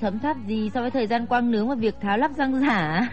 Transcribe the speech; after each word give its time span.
Thấm 0.00 0.18
tháp 0.18 0.36
gì 0.46 0.70
so 0.74 0.80
với 0.80 0.90
thời 0.90 1.06
gian 1.06 1.26
quăng 1.26 1.50
nướng 1.50 1.68
và 1.68 1.74
việc 1.74 1.94
tháo 2.00 2.18
lắp 2.18 2.30
răng 2.36 2.60
giả? 2.60 3.10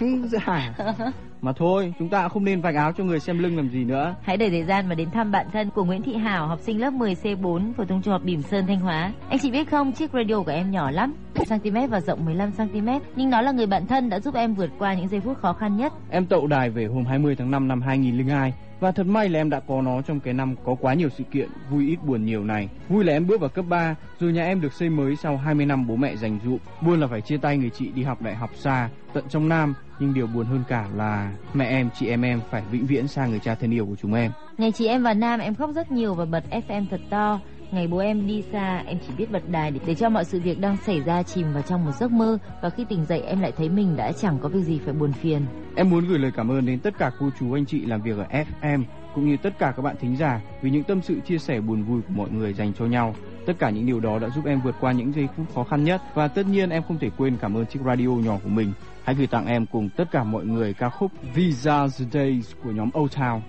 răng 0.00 0.28
giả. 0.28 0.74
Mà 1.40 1.52
thôi, 1.52 1.94
chúng 1.98 2.08
ta 2.08 2.28
không 2.28 2.44
nên 2.44 2.60
vạch 2.60 2.74
áo 2.74 2.92
cho 2.92 3.04
người 3.04 3.20
xem 3.20 3.38
lưng 3.38 3.56
làm 3.56 3.68
gì 3.68 3.84
nữa. 3.84 4.14
Hãy 4.22 4.36
để 4.36 4.50
thời 4.50 4.64
gian 4.64 4.88
mà 4.88 4.94
đến 4.94 5.10
thăm 5.10 5.32
bạn 5.32 5.46
thân 5.52 5.70
của 5.70 5.84
Nguyễn 5.84 6.02
Thị 6.02 6.16
Hảo, 6.16 6.46
học 6.46 6.58
sinh 6.62 6.80
lớp 6.80 6.90
10C4 6.90 7.72
phổ 7.72 7.84
thông 7.84 8.02
trung 8.02 8.12
học 8.12 8.22
Bỉm 8.24 8.42
Sơn 8.42 8.66
Thanh 8.66 8.80
Hóa. 8.80 9.12
Anh 9.28 9.38
chị 9.38 9.50
biết 9.50 9.70
không, 9.70 9.92
chiếc 9.92 10.12
radio 10.12 10.42
của 10.42 10.52
em 10.52 10.70
nhỏ 10.70 10.90
lắm, 10.90 11.14
cm 11.34 11.86
và 11.90 12.00
rộng 12.00 12.24
15 12.24 12.52
cm, 12.52 12.88
nhưng 13.16 13.30
nó 13.30 13.40
là 13.40 13.52
người 13.52 13.66
bạn 13.66 13.86
thân 13.86 14.08
đã 14.08 14.20
giúp 14.20 14.34
em 14.34 14.54
vượt 14.54 14.70
qua 14.78 14.94
những 14.94 15.08
giây 15.08 15.20
phút 15.20 15.38
khó 15.38 15.52
khăn 15.52 15.76
nhất. 15.76 15.92
Em 16.10 16.26
tậu 16.26 16.46
đài 16.46 16.70
về 16.70 16.86
hôm 16.86 17.04
20 17.04 17.36
tháng 17.36 17.50
5 17.50 17.68
năm 17.68 17.80
2002 17.80 18.52
và 18.80 18.92
thật 18.92 19.06
may 19.06 19.28
là 19.28 19.40
em 19.40 19.50
đã 19.50 19.60
có 19.60 19.82
nó 19.82 20.02
trong 20.02 20.20
cái 20.20 20.34
năm 20.34 20.54
có 20.64 20.74
quá 20.74 20.94
nhiều 20.94 21.08
sự 21.08 21.24
kiện 21.24 21.48
vui 21.70 21.88
ít 21.88 21.98
buồn 22.04 22.24
nhiều 22.24 22.44
này. 22.44 22.68
Vui 22.88 23.04
là 23.04 23.12
em 23.12 23.26
bước 23.26 23.40
vào 23.40 23.50
cấp 23.50 23.64
3, 23.68 23.94
rồi 24.20 24.32
nhà 24.32 24.44
em 24.44 24.60
được 24.60 24.72
xây 24.72 24.90
mới 24.90 25.16
sau 25.16 25.36
20 25.36 25.66
năm 25.66 25.86
bố 25.86 25.96
mẹ 25.96 26.16
dành 26.16 26.38
dụm. 26.44 26.58
Buồn 26.80 27.00
là 27.00 27.06
phải 27.06 27.20
chia 27.20 27.36
tay 27.36 27.58
người 27.58 27.70
chị 27.70 27.90
đi 27.94 28.02
học 28.02 28.22
đại 28.22 28.34
học 28.34 28.50
xa, 28.54 28.88
tận 29.16 29.24
trong 29.28 29.48
Nam. 29.48 29.74
Nhưng 29.98 30.14
điều 30.14 30.26
buồn 30.26 30.46
hơn 30.46 30.62
cả 30.68 30.88
là 30.96 31.32
mẹ 31.54 31.66
em, 31.66 31.88
chị 31.98 32.06
em 32.06 32.22
em 32.22 32.40
phải 32.50 32.62
vĩnh 32.70 32.86
viễn 32.86 33.08
xa 33.08 33.26
người 33.26 33.38
cha 33.38 33.54
thân 33.54 33.74
yêu 33.74 33.86
của 33.86 33.96
chúng 33.96 34.14
em. 34.14 34.30
Ngày 34.58 34.72
chị 34.72 34.86
em 34.86 35.02
vào 35.02 35.14
Nam 35.14 35.40
em 35.40 35.54
khóc 35.54 35.70
rất 35.74 35.90
nhiều 35.90 36.14
và 36.14 36.24
bật 36.24 36.44
FM 36.50 36.86
thật 36.90 37.00
to. 37.10 37.40
Ngày 37.70 37.86
bố 37.86 37.98
em 37.98 38.26
đi 38.26 38.44
xa, 38.52 38.82
em 38.86 38.98
chỉ 39.06 39.12
biết 39.18 39.32
bật 39.32 39.48
đài 39.50 39.70
để, 39.70 39.80
để 39.86 39.94
cho 39.94 40.08
mọi 40.08 40.24
sự 40.24 40.40
việc 40.40 40.60
đang 40.60 40.76
xảy 40.76 41.00
ra 41.00 41.22
chìm 41.22 41.52
vào 41.52 41.62
trong 41.62 41.84
một 41.84 41.92
giấc 42.00 42.10
mơ 42.10 42.38
và 42.62 42.70
khi 42.70 42.84
tỉnh 42.88 43.04
dậy 43.04 43.20
em 43.20 43.40
lại 43.40 43.52
thấy 43.56 43.68
mình 43.68 43.96
đã 43.96 44.12
chẳng 44.12 44.38
có 44.42 44.48
việc 44.48 44.62
gì 44.62 44.80
phải 44.84 44.94
buồn 44.94 45.12
phiền. 45.12 45.42
Em 45.76 45.90
muốn 45.90 46.04
gửi 46.08 46.18
lời 46.18 46.32
cảm 46.36 46.50
ơn 46.50 46.66
đến 46.66 46.78
tất 46.78 46.98
cả 46.98 47.10
cô 47.20 47.30
chú 47.40 47.52
anh 47.52 47.66
chị 47.66 47.86
làm 47.86 48.02
việc 48.02 48.18
ở 48.18 48.26
FM 48.62 48.82
cũng 49.14 49.28
như 49.28 49.36
tất 49.42 49.58
cả 49.58 49.72
các 49.76 49.82
bạn 49.82 49.96
thính 50.00 50.16
giả 50.16 50.40
vì 50.62 50.70
những 50.70 50.82
tâm 50.82 51.02
sự 51.02 51.20
chia 51.20 51.38
sẻ 51.38 51.60
buồn 51.60 51.82
vui 51.82 52.00
của 52.02 52.14
mọi 52.14 52.30
người 52.30 52.52
dành 52.52 52.72
cho 52.72 52.84
nhau. 52.84 53.14
Tất 53.46 53.52
cả 53.58 53.70
những 53.70 53.86
điều 53.86 54.00
đó 54.00 54.18
đã 54.18 54.28
giúp 54.28 54.44
em 54.44 54.60
vượt 54.60 54.74
qua 54.80 54.92
những 54.92 55.12
giây 55.12 55.28
phút 55.36 55.46
khó 55.54 55.64
khăn 55.64 55.84
nhất 55.84 56.02
và 56.14 56.28
tất 56.28 56.46
nhiên 56.46 56.70
em 56.70 56.82
không 56.82 56.98
thể 56.98 57.10
quên 57.16 57.36
cảm 57.40 57.56
ơn 57.56 57.66
chiếc 57.66 57.80
radio 57.86 58.08
nhỏ 58.08 58.38
của 58.44 58.48
mình. 58.48 58.72
Hãy 59.06 59.14
gửi 59.14 59.26
tặng 59.26 59.46
em 59.46 59.66
cùng 59.66 59.88
tất 59.96 60.04
cả 60.10 60.24
mọi 60.24 60.44
người 60.44 60.74
ca 60.74 60.90
khúc 60.90 61.12
These 61.34 61.70
Are 61.70 61.92
The 61.98 62.04
Days 62.12 62.52
của 62.64 62.70
nhóm 62.70 62.90
Old 62.98 63.12
Town. 63.12 63.40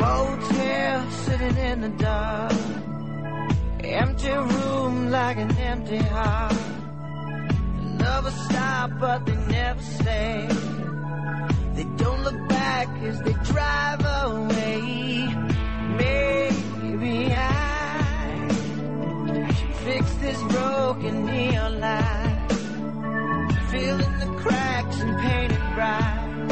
Motel 0.00 1.00
sitting 1.10 1.56
in 1.56 1.80
the 1.80 2.04
dark. 2.04 2.52
Empty 3.82 4.28
room 4.28 5.10
like 5.10 5.36
an 5.36 5.50
empty 5.58 5.98
heart. 5.98 6.52
Lovers 8.00 8.34
stop, 8.48 8.90
but 9.00 9.20
they 9.26 9.36
never 9.52 9.82
stay. 9.82 10.48
They 11.76 11.86
don't 11.98 12.24
look 12.24 12.48
back 12.48 12.88
as 13.02 13.22
they 13.22 13.34
drive 13.52 14.04
away. 14.24 14.78
This 20.28 20.42
broken 20.42 21.24
neon 21.24 21.80
light. 21.80 22.48
Fill 23.70 23.98
in 24.06 24.14
the 24.22 24.30
cracks 24.42 25.00
and 25.00 25.12
paint 25.24 25.52
it 25.52 25.64
bright. 25.74 26.48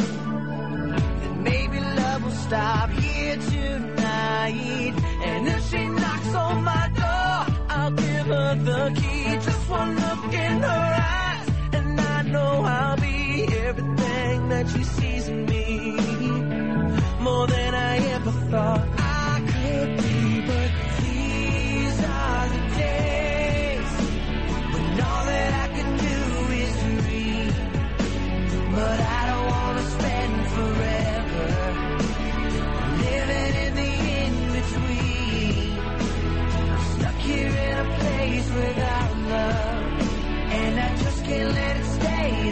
Then 1.21 1.43
maybe 1.43 1.79
love 1.81 2.23
will 2.25 2.39
stop 2.49 2.89
here 2.91 3.37
tonight. 3.37 4.95
And 5.29 5.49
if 5.55 5.71
she 5.71 5.83
knocks 5.89 6.35
on 6.35 6.65
my 6.65 6.85
door, 7.03 7.39
I'll 7.77 7.95
give 8.05 8.27
her 8.37 8.55
the 8.71 8.83
key. 9.01 9.25
Just 9.47 9.69
one 9.69 9.93
look 10.05 10.25
in 10.47 10.57
her 10.71 10.89
eyes, 11.19 11.49
and 11.77 12.01
I 12.01 12.23
know 12.35 12.53
I'll 12.77 12.97
be 12.97 13.45
everything 13.69 14.49
that 14.53 14.67
she 14.73 14.83
sees 14.85 15.29
in 15.29 15.45
me. 15.45 15.71
More 17.21 17.47
than 17.47 17.75
I 17.75 17.95
ever 18.15 18.33
thought 18.51 18.96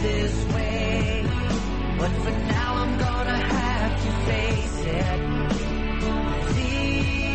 this 0.05 0.35
way. 0.53 1.25
But 1.99 2.11
for 2.23 2.33
now, 2.53 2.71
I'm 2.83 2.93
gonna 3.05 3.39
have 3.57 3.91
to 4.03 4.09
face 4.27 4.79
it. 5.01 5.19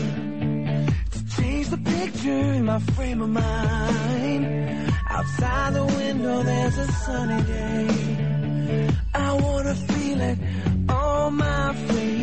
to 1.14 1.20
change 1.36 1.68
the 1.76 1.82
picture 1.96 2.48
in 2.58 2.64
my 2.66 2.80
frame 2.96 3.22
of 3.22 3.30
mind. 3.30 4.44
Outside 5.18 5.72
the 5.80 5.86
window, 6.00 6.38
there's 6.44 6.78
a 6.86 6.88
sunny 7.04 7.42
day. 7.56 7.88
I 9.14 9.30
wanna 9.44 9.76
feel 9.76 10.22
it 10.32 10.38
on 10.90 11.36
my 11.36 11.74
face. 11.90 12.21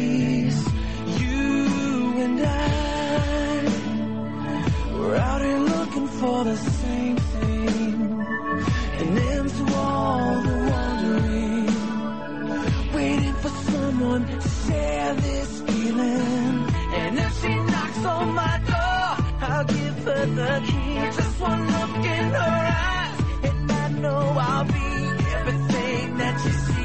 The 6.44 6.56
same 6.56 7.16
thing. 7.16 8.26
An 9.00 9.19
end 9.19 9.49
to 9.49 9.75
all 9.75 10.43
the 10.43 10.56
wandering 10.71 11.66
waiting 12.94 13.34
for 13.34 13.49
someone 13.49 14.26
to 14.26 14.49
share 14.49 15.15
this 15.15 15.60
feeling. 15.62 16.66
And 17.00 17.19
if 17.19 17.41
she 17.41 17.54
knocks 17.54 18.04
on 18.04 18.34
my 18.34 18.60
door, 18.72 19.09
I'll 19.49 19.65
give 19.65 20.04
her 20.04 20.26
the 20.26 20.62
key. 20.66 20.94
Just 21.16 21.41
one 21.41 21.66
look 21.66 22.04
in 22.16 22.31
her 22.41 22.56
eyes, 22.87 23.20
and 23.44 23.72
I 23.72 23.88
know 24.03 24.22
I'll 24.49 24.65
be 24.65 24.88
everything 25.37 26.19
that 26.19 26.41
she 26.43 26.78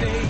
face. 0.00 0.27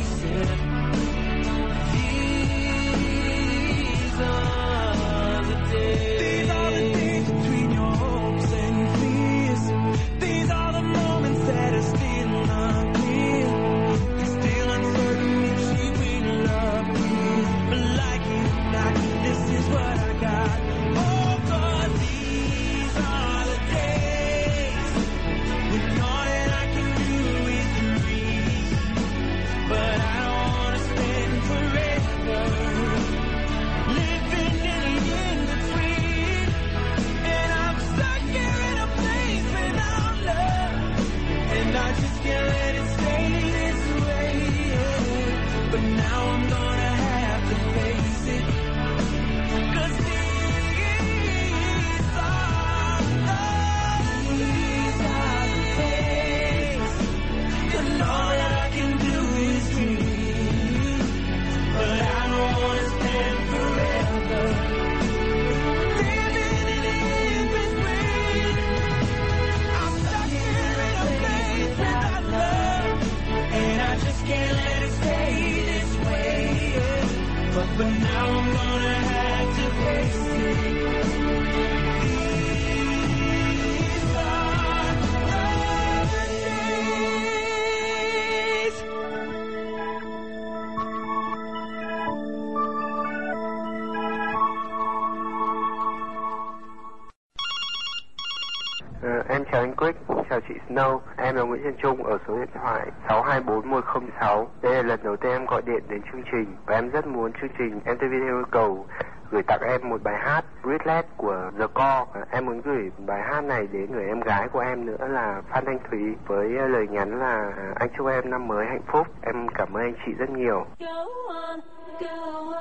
Anh 99.68 99.76
Quick, 99.76 99.98
chào 100.30 100.40
chị 100.48 100.54
Snow. 100.68 101.00
Em 101.16 101.36
là 101.36 101.42
Nguyễn 101.42 101.62
Trần 101.62 101.74
Trung 101.82 102.04
ở 102.04 102.18
số 102.28 102.38
điện 102.38 102.48
thoại 102.54 102.86
624106. 103.08 104.46
Đây 104.62 104.74
là 104.74 104.82
lần 104.82 105.00
đầu 105.02 105.16
tiên 105.16 105.32
em 105.32 105.46
gọi 105.46 105.62
điện 105.66 105.82
đến 105.88 106.00
chương 106.12 106.22
trình 106.32 106.46
và 106.66 106.74
em 106.74 106.90
rất 106.90 107.06
muốn 107.06 107.32
chương 107.40 107.50
trình 107.58 107.76
MTV 107.78 108.00
theo 108.10 108.36
yêu 108.36 108.44
cầu 108.50 108.86
gửi 109.30 109.42
tặng 109.42 109.60
em 109.62 109.88
một 109.88 110.02
bài 110.02 110.14
hát 110.18 110.44
Breathless 110.62 111.08
của 111.16 111.50
The 111.58 111.66
Core. 111.74 112.26
Em 112.30 112.46
muốn 112.46 112.60
gửi 112.60 112.90
bài 113.06 113.22
hát 113.22 113.44
này 113.44 113.66
đến 113.72 113.92
người 113.92 114.06
em 114.06 114.20
gái 114.20 114.48
của 114.48 114.60
em 114.60 114.86
nữa 114.86 115.08
là 115.08 115.42
Phan 115.50 115.64
Thanh 115.64 115.78
Thúy 115.90 116.00
với 116.26 116.48
lời 116.48 116.86
nhắn 116.90 117.18
là 117.20 117.52
anh 117.74 117.88
chúc 117.98 118.06
em 118.06 118.30
năm 118.30 118.48
mới 118.48 118.66
hạnh 118.66 118.82
phúc. 118.92 119.06
Em 119.22 119.48
cảm 119.48 119.76
ơn 119.76 119.82
anh 119.82 119.94
chị 120.06 120.12
rất 120.18 120.30
nhiều. 120.30 120.66
Go 120.80 121.06
on, 121.28 121.60
go 122.00 122.08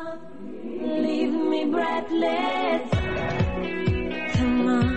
on, 0.06 0.18
leave 0.82 1.32
me 1.52 1.66
breathless. 1.66 2.94
Come 4.40 4.68
on. 4.68 4.97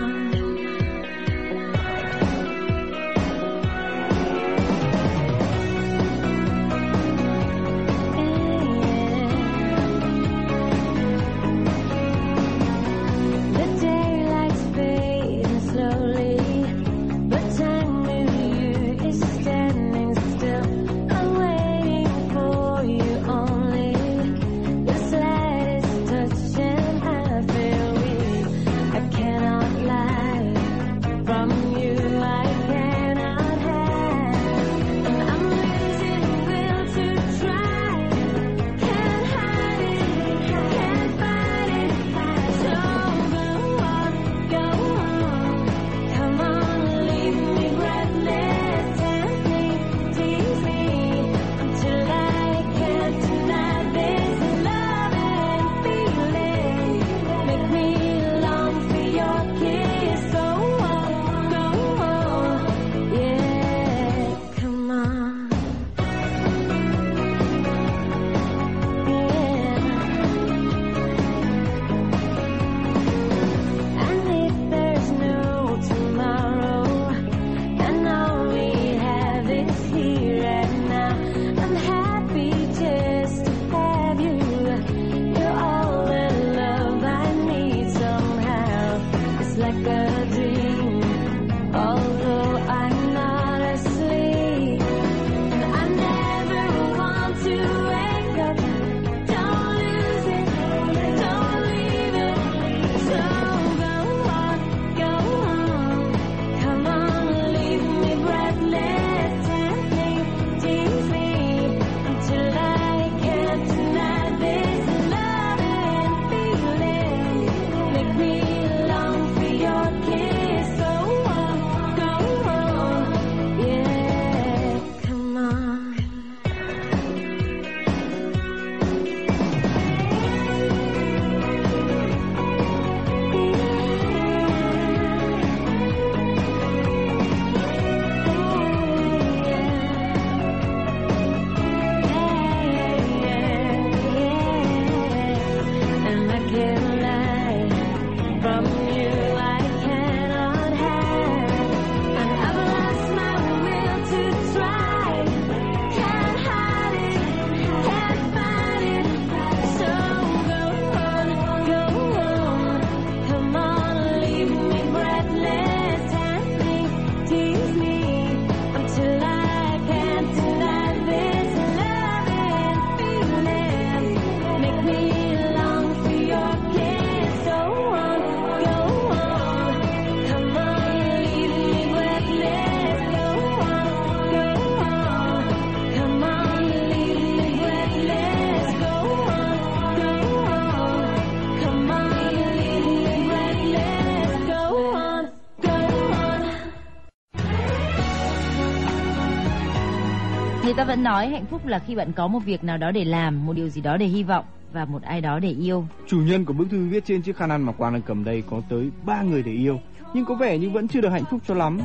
Vẫn 201.01 201.05
nói 201.05 201.27
hạnh 201.27 201.45
phúc 201.45 201.65
là 201.65 201.79
khi 201.79 201.95
bạn 201.95 202.11
có 202.11 202.27
một 202.27 202.39
việc 202.45 202.63
nào 202.63 202.77
đó 202.77 202.91
để 202.91 203.05
làm, 203.05 203.45
một 203.45 203.53
điều 203.53 203.69
gì 203.69 203.81
đó 203.81 203.97
để 203.97 204.05
hy 204.05 204.23
vọng 204.23 204.45
và 204.73 204.85
một 204.85 205.01
ai 205.01 205.21
đó 205.21 205.39
để 205.39 205.49
yêu. 205.49 205.85
Chủ 206.07 206.17
nhân 206.17 206.45
của 206.45 206.53
bức 206.53 206.69
thư 206.69 206.89
viết 206.89 207.05
trên 207.05 207.21
chiếc 207.21 207.37
khăn 207.37 207.49
ăn 207.49 207.61
mà 207.61 207.71
Quang 207.71 207.93
đang 207.93 208.01
cầm 208.01 208.23
đây 208.23 208.43
có 208.49 208.61
tới 208.69 208.91
ba 209.05 209.21
người 209.21 209.43
để 209.43 209.51
yêu, 209.51 209.79
nhưng 210.13 210.25
có 210.25 210.35
vẻ 210.35 210.57
như 210.57 210.69
vẫn 210.69 210.87
chưa 210.87 211.01
được 211.01 211.09
hạnh 211.09 211.23
phúc 211.31 211.41
cho 211.47 211.53
lắm. 211.53 211.79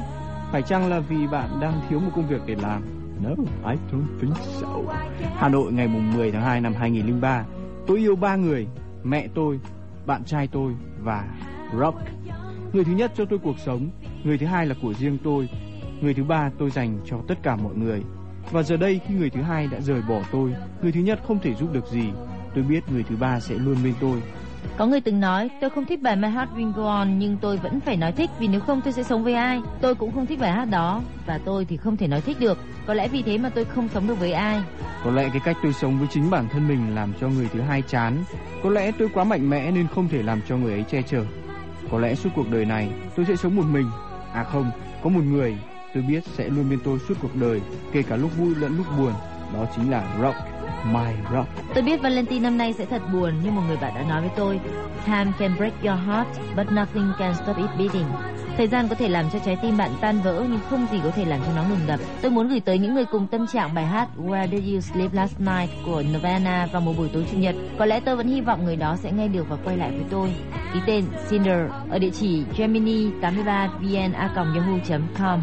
Phải 0.53 0.63
chăng 0.63 0.91
là 0.91 1.01
vì 1.01 1.27
bạn 1.27 1.49
đang 1.61 1.81
thiếu 1.89 2.01
một 2.01 2.11
công 2.15 2.29
việc 2.29 2.41
để 2.47 2.57
làm? 2.63 2.83
No, 3.23 3.31
I 3.71 3.77
don't 3.93 4.21
think 4.21 4.37
so. 4.37 4.69
Hà 5.37 5.49
Nội 5.49 5.73
ngày 5.73 5.89
mùng 5.89 6.13
10 6.17 6.33
tháng 6.33 6.43
2 6.43 6.61
năm 6.61 6.75
2003. 6.75 7.45
Tôi 7.87 7.99
yêu 7.99 8.17
ba 8.17 8.37
người, 8.37 8.67
mẹ 9.05 9.29
tôi, 9.35 9.61
bạn 10.07 10.25
trai 10.25 10.47
tôi 10.47 10.73
và 11.03 11.25
Rock. 11.81 11.99
Người 12.73 12.85
thứ 12.85 12.93
nhất 12.93 13.13
cho 13.17 13.25
tôi 13.25 13.39
cuộc 13.39 13.59
sống, 13.59 13.91
người 14.25 14.39
thứ 14.39 14.47
hai 14.47 14.67
là 14.67 14.75
của 14.83 14.95
riêng 14.95 15.19
tôi, 15.25 15.49
người 16.01 16.15
thứ 16.15 16.25
ba 16.25 16.51
tôi 16.59 16.71
dành 16.71 16.99
cho 17.07 17.17
tất 17.29 17.43
cả 17.43 17.57
mọi 17.57 17.75
người. 17.75 18.03
Và 18.51 18.63
giờ 18.63 18.77
đây 18.77 19.01
khi 19.09 19.15
người 19.15 19.31
thứ 19.31 19.43
hai 19.43 19.67
đã 19.67 19.81
rời 19.81 20.03
bỏ 20.09 20.21
tôi, 20.33 20.53
người 20.83 20.93
thứ 20.93 21.01
nhất 21.01 21.21
không 21.29 21.39
thể 21.39 21.55
giúp 21.55 21.73
được 21.73 21.87
gì. 21.87 22.05
Tôi 22.55 22.65
biết 22.65 22.81
người 22.93 23.05
thứ 23.09 23.17
ba 23.17 23.41
sẽ 23.41 23.55
luôn 23.55 23.77
bên 23.85 23.95
tôi. 24.01 24.23
Có 24.77 24.87
người 24.87 25.01
từng 25.01 25.21
nói 25.21 25.51
tôi 25.61 25.71
không 25.71 25.85
thích 25.85 26.03
bài 26.03 26.17
My 26.17 26.29
Heart 26.29 26.51
Will 26.57 26.73
Go 26.73 26.91
On 26.91 27.19
nhưng 27.19 27.37
tôi 27.41 27.57
vẫn 27.57 27.81
phải 27.81 27.97
nói 27.97 28.13
thích 28.13 28.31
vì 28.39 28.49
nếu 28.49 28.61
không 28.61 28.81
tôi 28.81 28.93
sẽ 28.93 29.03
sống 29.03 29.25
với 29.25 29.35
ai. 29.35 29.61
Tôi 29.81 29.95
cũng 29.95 30.13
không 30.13 30.27
thích 30.27 30.41
bài 30.41 30.53
hát 30.53 30.65
đó 30.65 31.03
và 31.27 31.39
tôi 31.45 31.65
thì 31.65 31.77
không 31.77 31.97
thể 31.97 32.09
nói 32.09 32.21
thích 32.21 32.41
được. 32.41 32.59
Có 32.87 32.95
lẽ 32.95 33.09
vì 33.09 33.23
thế 33.23 33.39
mà 33.39 33.49
tôi 33.49 33.65
không 33.65 33.89
sống 33.95 34.07
được 34.07 34.21
với 34.21 34.33
ai. 34.33 34.63
Có 35.05 35.11
lẽ 35.11 35.29
cái 35.33 35.41
cách 35.45 35.57
tôi 35.63 35.73
sống 35.73 35.99
với 35.99 36.09
chính 36.11 36.31
bản 36.31 36.49
thân 36.53 36.69
mình 36.69 36.95
làm 36.95 37.13
cho 37.21 37.29
người 37.29 37.49
thứ 37.53 37.61
hai 37.61 37.83
chán. 37.83 38.25
Có 38.63 38.71
lẽ 38.71 38.93
tôi 38.99 39.09
quá 39.15 39.25
mạnh 39.25 39.51
mẽ 39.51 39.71
nên 39.71 39.87
không 39.95 40.09
thể 40.09 40.23
làm 40.23 40.41
cho 40.49 40.57
người 40.57 40.73
ấy 40.73 40.83
che 40.83 41.03
chở. 41.03 41.25
Có 41.91 41.99
lẽ 41.99 42.15
suốt 42.15 42.31
cuộc 42.35 42.51
đời 42.51 42.65
này 42.65 42.89
tôi 43.17 43.27
sẽ 43.27 43.37
sống 43.37 43.57
một 43.57 43.65
mình. 43.71 43.87
À 44.33 44.45
không, 44.45 44.71
có 45.03 45.11
một 45.11 45.23
người 45.25 45.57
tôi 45.97 46.05
biết 46.09 46.25
sẽ 46.25 46.49
luôn 46.49 46.71
bên 46.71 46.79
tôi 46.85 46.99
suốt 47.09 47.15
cuộc 47.23 47.37
đời, 47.37 47.61
kể 47.93 48.03
cả 48.03 48.17
lúc 48.17 48.31
vui 48.39 48.55
lẫn 48.55 48.77
lúc 48.77 48.87
buồn. 48.99 49.13
Đó 49.55 49.67
chính 49.77 49.91
là 49.91 50.17
Rock, 50.23 50.37
My 50.85 51.13
Rock. 51.33 51.49
Tôi 51.75 51.83
biết 51.83 52.03
Valentine 52.03 52.41
năm 52.41 52.59
nay 52.59 52.73
sẽ 52.73 52.87
thật 52.87 53.03
buồn 53.13 53.33
nhưng 53.45 53.55
một 53.55 53.63
người 53.67 53.77
bạn 53.77 53.93
đã 53.95 54.03
nói 54.03 54.21
với 54.21 54.31
tôi 54.37 54.61
Time 55.07 55.33
can 55.39 55.57
break 55.57 55.73
your 55.83 55.99
heart 56.07 56.29
but 56.57 56.67
nothing 56.73 57.13
can 57.19 57.35
stop 57.35 57.57
it 57.57 57.71
beating. 57.79 58.07
Thời 58.57 58.69
gian 58.69 58.89
có 58.89 58.95
thể 58.95 59.09
làm 59.09 59.31
cho 59.33 59.39
trái 59.39 59.57
tim 59.63 59.77
bạn 59.77 59.91
tan 60.01 60.21
vỡ 60.21 60.45
nhưng 60.51 60.61
không 60.71 60.87
gì 60.93 61.01
có 61.03 61.11
thể 61.11 61.25
làm 61.25 61.41
cho 61.47 61.53
nó 61.57 61.63
ngừng 61.69 61.87
đập. 61.87 62.01
Tôi 62.23 62.31
muốn 62.31 62.49
gửi 62.49 62.61
tới 62.61 62.79
những 62.79 62.95
người 62.95 63.05
cùng 63.05 63.27
tâm 63.27 63.47
trạng 63.47 63.75
bài 63.75 63.87
hát 63.87 64.09
Where 64.19 64.49
Did 64.49 64.75
You 64.75 64.81
Sleep 64.81 65.13
Last 65.15 65.41
Night 65.41 65.71
của 65.85 66.03
Nirvana 66.03 66.69
vào 66.73 66.83
một 66.83 66.93
buổi 66.97 67.09
tối 67.13 67.27
chủ 67.33 67.39
nhật. 67.39 67.55
Có 67.79 67.87
lẽ 67.87 68.01
tôi 68.01 68.17
vẫn 68.17 68.29
hy 68.29 68.41
vọng 68.41 68.65
người 68.65 68.77
đó 68.77 68.97
sẽ 68.97 69.13
nghe 69.13 69.29
được 69.29 69.49
và 69.49 69.57
quay 69.65 69.77
lại 69.77 69.91
với 69.91 70.05
tôi. 70.11 70.35
Ký 70.75 70.81
tên 70.87 71.05
Cinder 71.31 71.71
ở 71.91 71.99
địa 71.99 72.11
chỉ 72.11 72.45
Gemini 72.57 73.11
83 73.21 73.69
vn.yahoo.com. 73.81 75.41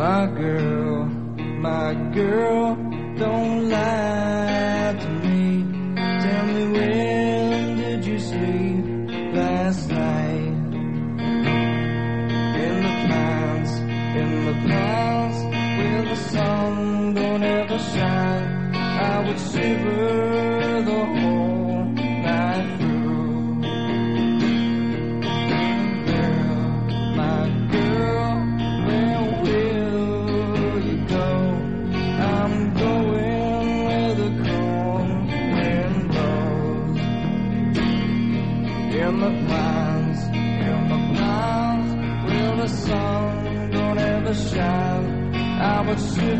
My 0.00 0.24
girl, 0.28 1.04
my 1.60 1.92
girl, 2.14 2.74
don't 3.18 3.68
lie 3.68 4.49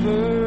never 0.02 0.39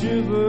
shiver 0.00 0.47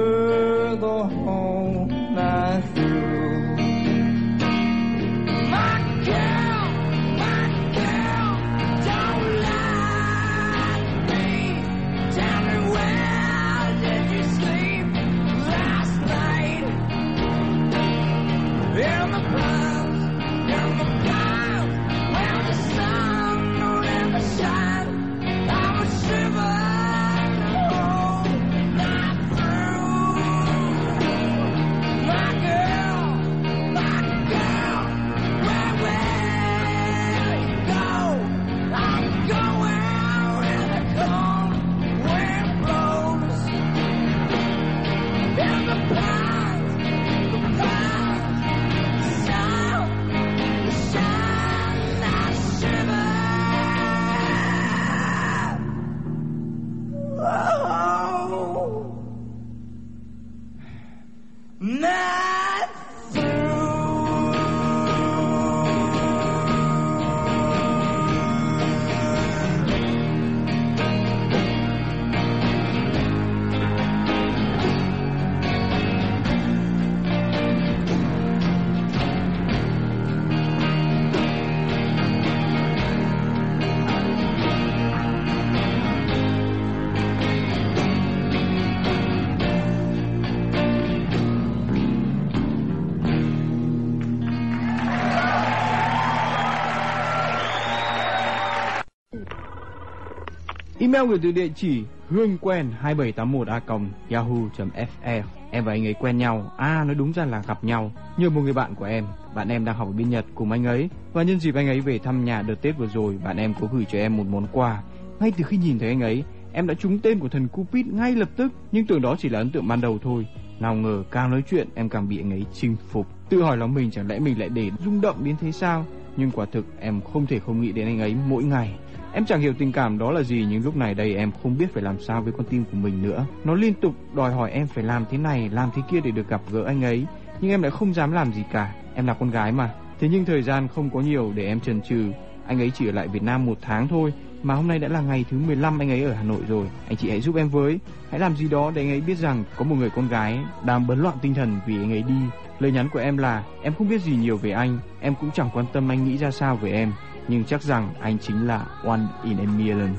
Email 100.94 101.10
gửi 101.10 101.20
từ 101.24 101.32
địa 101.32 101.48
chỉ 101.56 101.84
hương 102.08 102.38
quen 102.38 102.72
2781 102.80 103.48
a 103.48 103.62
yahoo.fr. 104.10 105.24
Em 105.52 105.66
và 105.66 105.72
anh 105.72 105.88
ấy 105.88 105.94
quen 105.94 106.18
nhau. 106.18 106.52
À, 106.58 106.84
nói 106.84 106.96
đúng 106.96 107.14
ra 107.14 107.26
là 107.26 107.44
gặp 107.48 107.64
nhau. 107.64 107.92
Nhờ 108.18 108.30
một 108.30 108.42
người 108.42 108.54
bạn 108.54 108.76
của 108.76 108.86
em. 108.86 109.06
Bạn 109.36 109.50
em 109.50 109.66
đang 109.66 109.76
học 109.76 109.88
ở 109.88 109.92
bên 109.92 110.10
Nhật 110.10 110.26
cùng 110.36 110.52
anh 110.52 110.66
ấy. 110.66 110.90
Và 111.14 111.24
nhân 111.24 111.40
dịp 111.40 111.56
anh 111.56 111.68
ấy 111.68 111.80
về 111.80 112.00
thăm 112.00 112.26
nhà 112.26 112.42
đợt 112.42 112.56
Tết 112.62 112.78
vừa 112.78 112.88
rồi, 112.88 113.18
bạn 113.24 113.38
em 113.38 113.54
có 113.62 113.68
gửi 113.72 113.86
cho 113.92 113.98
em 113.98 114.18
một 114.18 114.24
món 114.30 114.48
quà. 114.52 114.82
Ngay 115.20 115.32
từ 115.38 115.44
khi 115.44 115.58
nhìn 115.58 115.80
thấy 115.80 115.90
anh 115.90 116.02
ấy, 116.02 116.24
em 116.54 116.68
đã 116.68 116.74
trúng 116.74 117.00
tên 117.00 117.20
của 117.20 117.30
thần 117.30 117.48
Cupid 117.48 117.86
ngay 117.86 118.16
lập 118.16 118.30
tức. 118.36 118.52
Nhưng 118.72 118.86
tưởng 118.86 119.02
đó 119.02 119.16
chỉ 119.20 119.30
là 119.30 119.40
ấn 119.40 119.50
tượng 119.52 119.68
ban 119.68 119.82
đầu 119.82 120.00
thôi. 120.04 120.28
Nào 120.60 120.76
ngờ 120.76 121.04
càng 121.12 121.32
nói 121.32 121.44
chuyện 121.50 121.68
em 121.76 121.90
càng 121.90 122.10
bị 122.10 122.20
anh 122.20 122.32
ấy 122.32 122.46
chinh 122.54 122.76
phục. 122.90 123.08
Tự 123.30 123.42
hỏi 123.42 123.58
lòng 123.58 123.74
mình 123.74 123.92
chẳng 123.92 124.08
lẽ 124.08 124.20
mình 124.20 124.40
lại 124.40 124.50
để 124.50 124.72
rung 124.86 125.02
động 125.02 125.24
đến 125.24 125.36
thế 125.42 125.52
sao? 125.52 125.86
Nhưng 126.18 126.32
quả 126.32 126.46
thực 126.46 126.66
em 126.80 127.02
không 127.02 127.26
thể 127.26 127.40
không 127.40 127.62
nghĩ 127.62 127.72
đến 127.72 127.88
anh 127.88 128.00
ấy 128.00 128.16
mỗi 128.30 128.44
ngày. 128.44 128.76
Em 129.14 129.26
chẳng 129.26 129.42
hiểu 129.42 129.54
tình 129.58 129.72
cảm 129.72 129.98
đó 129.98 130.12
là 130.12 130.24
gì 130.24 130.46
nhưng 130.50 130.64
lúc 130.64 130.76
này 130.76 130.94
đây 130.94 131.16
em 131.16 131.32
không 131.44 131.58
biết 131.58 131.74
phải 131.74 131.84
làm 131.84 132.00
sao 132.00 132.22
với 132.22 132.34
con 132.38 132.46
tim 132.46 132.64
của 132.72 132.78
mình 132.78 133.02
nữa. 133.02 133.26
Nó 133.44 133.54
liên 133.54 133.74
tục 133.74 133.94
đòi 134.16 134.34
hỏi 134.34 134.52
em 134.52 134.68
phải 134.68 134.84
làm 134.84 135.06
thế 135.12 135.18
này, 135.18 135.50
làm 135.50 135.70
thế 135.76 135.82
kia 135.92 136.00
để 136.04 136.12
được 136.12 136.30
gặp 136.30 136.42
gỡ 136.52 136.64
anh 136.64 136.84
ấy. 136.84 137.06
Nhưng 137.42 137.52
em 137.52 137.62
lại 137.62 137.72
không 137.72 137.94
dám 137.94 138.12
làm 138.12 138.34
gì 138.34 138.44
cả. 138.52 138.74
Em 138.96 139.08
là 139.08 139.14
con 139.14 139.32
gái 139.32 139.52
mà. 139.52 139.74
Thế 140.00 140.08
nhưng 140.12 140.26
thời 140.26 140.42
gian 140.42 140.68
không 140.68 140.90
có 140.90 141.02
nhiều 141.02 141.32
để 141.36 141.46
em 141.46 141.60
chần 141.60 141.82
chừ. 141.82 142.12
Anh 142.48 142.60
ấy 142.60 142.72
chỉ 142.76 142.88
ở 142.88 142.92
lại 142.92 143.08
Việt 143.08 143.24
Nam 143.24 143.46
một 143.46 143.58
tháng 143.62 143.88
thôi. 143.88 144.14
Mà 144.44 144.56
hôm 144.56 144.68
nay 144.68 144.80
đã 144.80 144.88
là 144.88 145.02
ngày 145.02 145.26
thứ 145.30 145.38
15 145.40 145.80
anh 145.80 145.90
ấy 145.90 146.04
ở 146.04 146.14
Hà 146.14 146.24
Nội 146.24 146.42
rồi. 146.48 146.66
Anh 146.88 146.98
chị 146.98 147.10
hãy 147.10 147.22
giúp 147.22 147.36
em 147.36 147.50
với. 147.50 147.80
Hãy 148.10 148.20
làm 148.20 148.36
gì 148.36 148.48
đó 148.48 148.72
để 148.76 148.82
anh 148.82 148.90
ấy 148.90 149.02
biết 149.02 149.18
rằng 149.18 149.44
có 149.56 149.66
một 149.66 149.76
người 149.76 149.90
con 149.90 150.08
gái 150.08 150.40
đang 150.66 150.88
bấn 150.88 151.02
loạn 151.02 151.18
tinh 151.22 151.34
thần 151.34 151.60
vì 151.66 151.76
anh 151.76 151.92
ấy 151.92 152.04
đi. 152.04 152.16
Lời 152.60 152.72
nhắn 152.72 152.90
của 152.94 153.00
em 153.00 153.18
là 153.18 153.44
em 153.62 153.74
không 153.74 153.90
biết 153.90 154.02
gì 154.02 154.16
nhiều 154.16 154.38
về 154.38 154.52
anh. 154.52 154.80
Em 155.02 155.14
cũng 155.22 155.32
chẳng 155.34 155.50
quan 155.54 155.66
tâm 155.74 155.92
anh 155.92 156.06
nghĩ 156.06 156.18
ra 156.18 156.32
sao 156.32 156.56
về 156.56 156.72
em 156.72 156.94
nhưng 157.28 157.44
chắc 157.44 157.64
rằng 157.64 157.94
anh 158.00 158.18
chính 158.18 158.48
là 158.48 158.66
one 158.84 159.02
in 159.24 159.38
a 159.38 159.46
million 159.58 159.90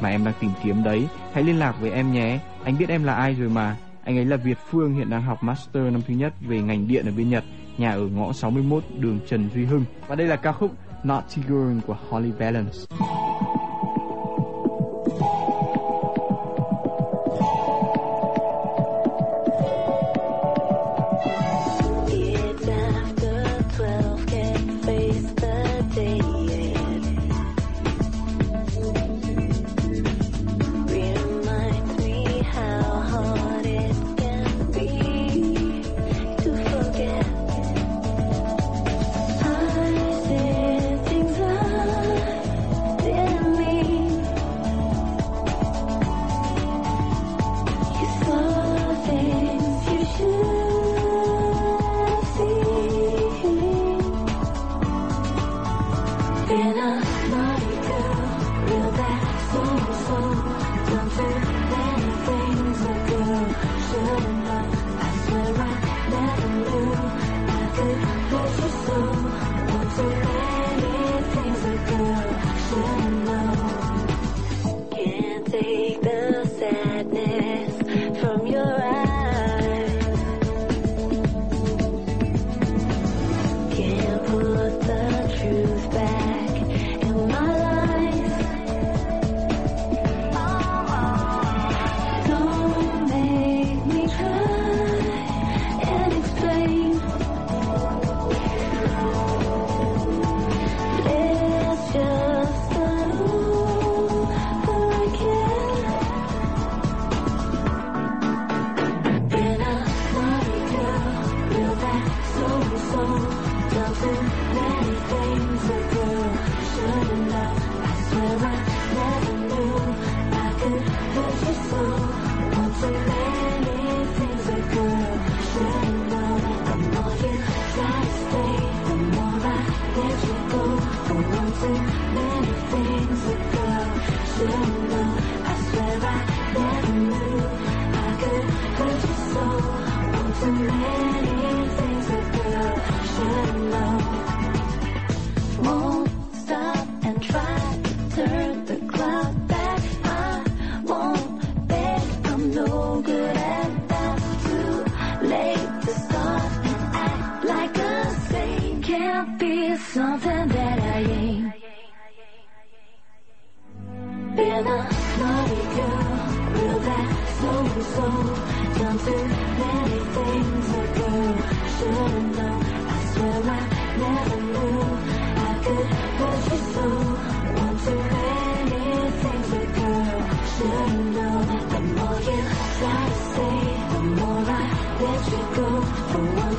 mà 0.00 0.08
em 0.08 0.24
đang 0.24 0.34
tìm 0.40 0.50
kiếm 0.64 0.82
đấy. 0.82 1.08
Hãy 1.32 1.44
liên 1.44 1.58
lạc 1.58 1.80
với 1.80 1.90
em 1.90 2.12
nhé. 2.12 2.38
Anh 2.64 2.78
biết 2.78 2.88
em 2.88 3.04
là 3.04 3.14
ai 3.14 3.34
rồi 3.34 3.48
mà. 3.48 3.76
Anh 4.04 4.18
ấy 4.18 4.24
là 4.24 4.36
Việt 4.36 4.58
Phương 4.70 4.94
hiện 4.94 5.10
đang 5.10 5.22
học 5.22 5.42
master 5.42 5.92
năm 5.92 6.02
thứ 6.08 6.14
nhất 6.14 6.32
về 6.40 6.62
ngành 6.62 6.88
điện 6.88 7.06
ở 7.06 7.12
bên 7.16 7.30
Nhật, 7.30 7.44
nhà 7.78 7.90
ở 7.92 8.06
ngõ 8.06 8.32
61 8.32 8.84
đường 8.98 9.20
Trần 9.28 9.48
Duy 9.54 9.64
Hưng. 9.64 9.84
Và 10.06 10.14
đây 10.14 10.26
là 10.26 10.36
ca 10.36 10.52
khúc 10.52 10.70
Not 11.04 11.24
Girl 11.48 11.78
của 11.86 11.96
Holly 12.08 12.30
Valance. 12.30 12.78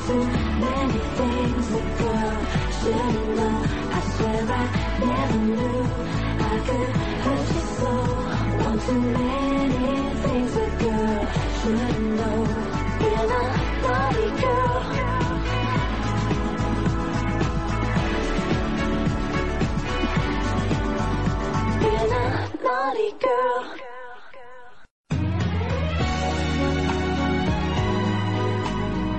Too 0.06 0.14
many 0.14 0.98
things 1.18 1.66
a 1.70 1.82
girl 2.02 2.38
shouldn't 2.78 3.36
know. 3.36 3.56
I 3.92 4.00
swear 4.12 4.42
I 4.50 4.64
never 4.98 5.38
knew 5.46 5.80
I 6.40 6.56
could 6.66 6.90
hurt 7.24 7.48
you 7.54 7.62
so. 7.78 7.92
One 8.66 8.78
too 8.80 9.00
many 9.00 9.94
things 10.24 10.52
a 10.56 10.68
girl 10.82 11.22
shouldn't 11.58 12.06
know. 12.18 12.38
Been 12.98 13.30
a 13.30 13.44
naughty 13.82 14.28
girl. 14.42 14.78
Been 21.82 22.12
a 22.12 22.24
naughty 22.64 23.10
girl. 23.24 23.62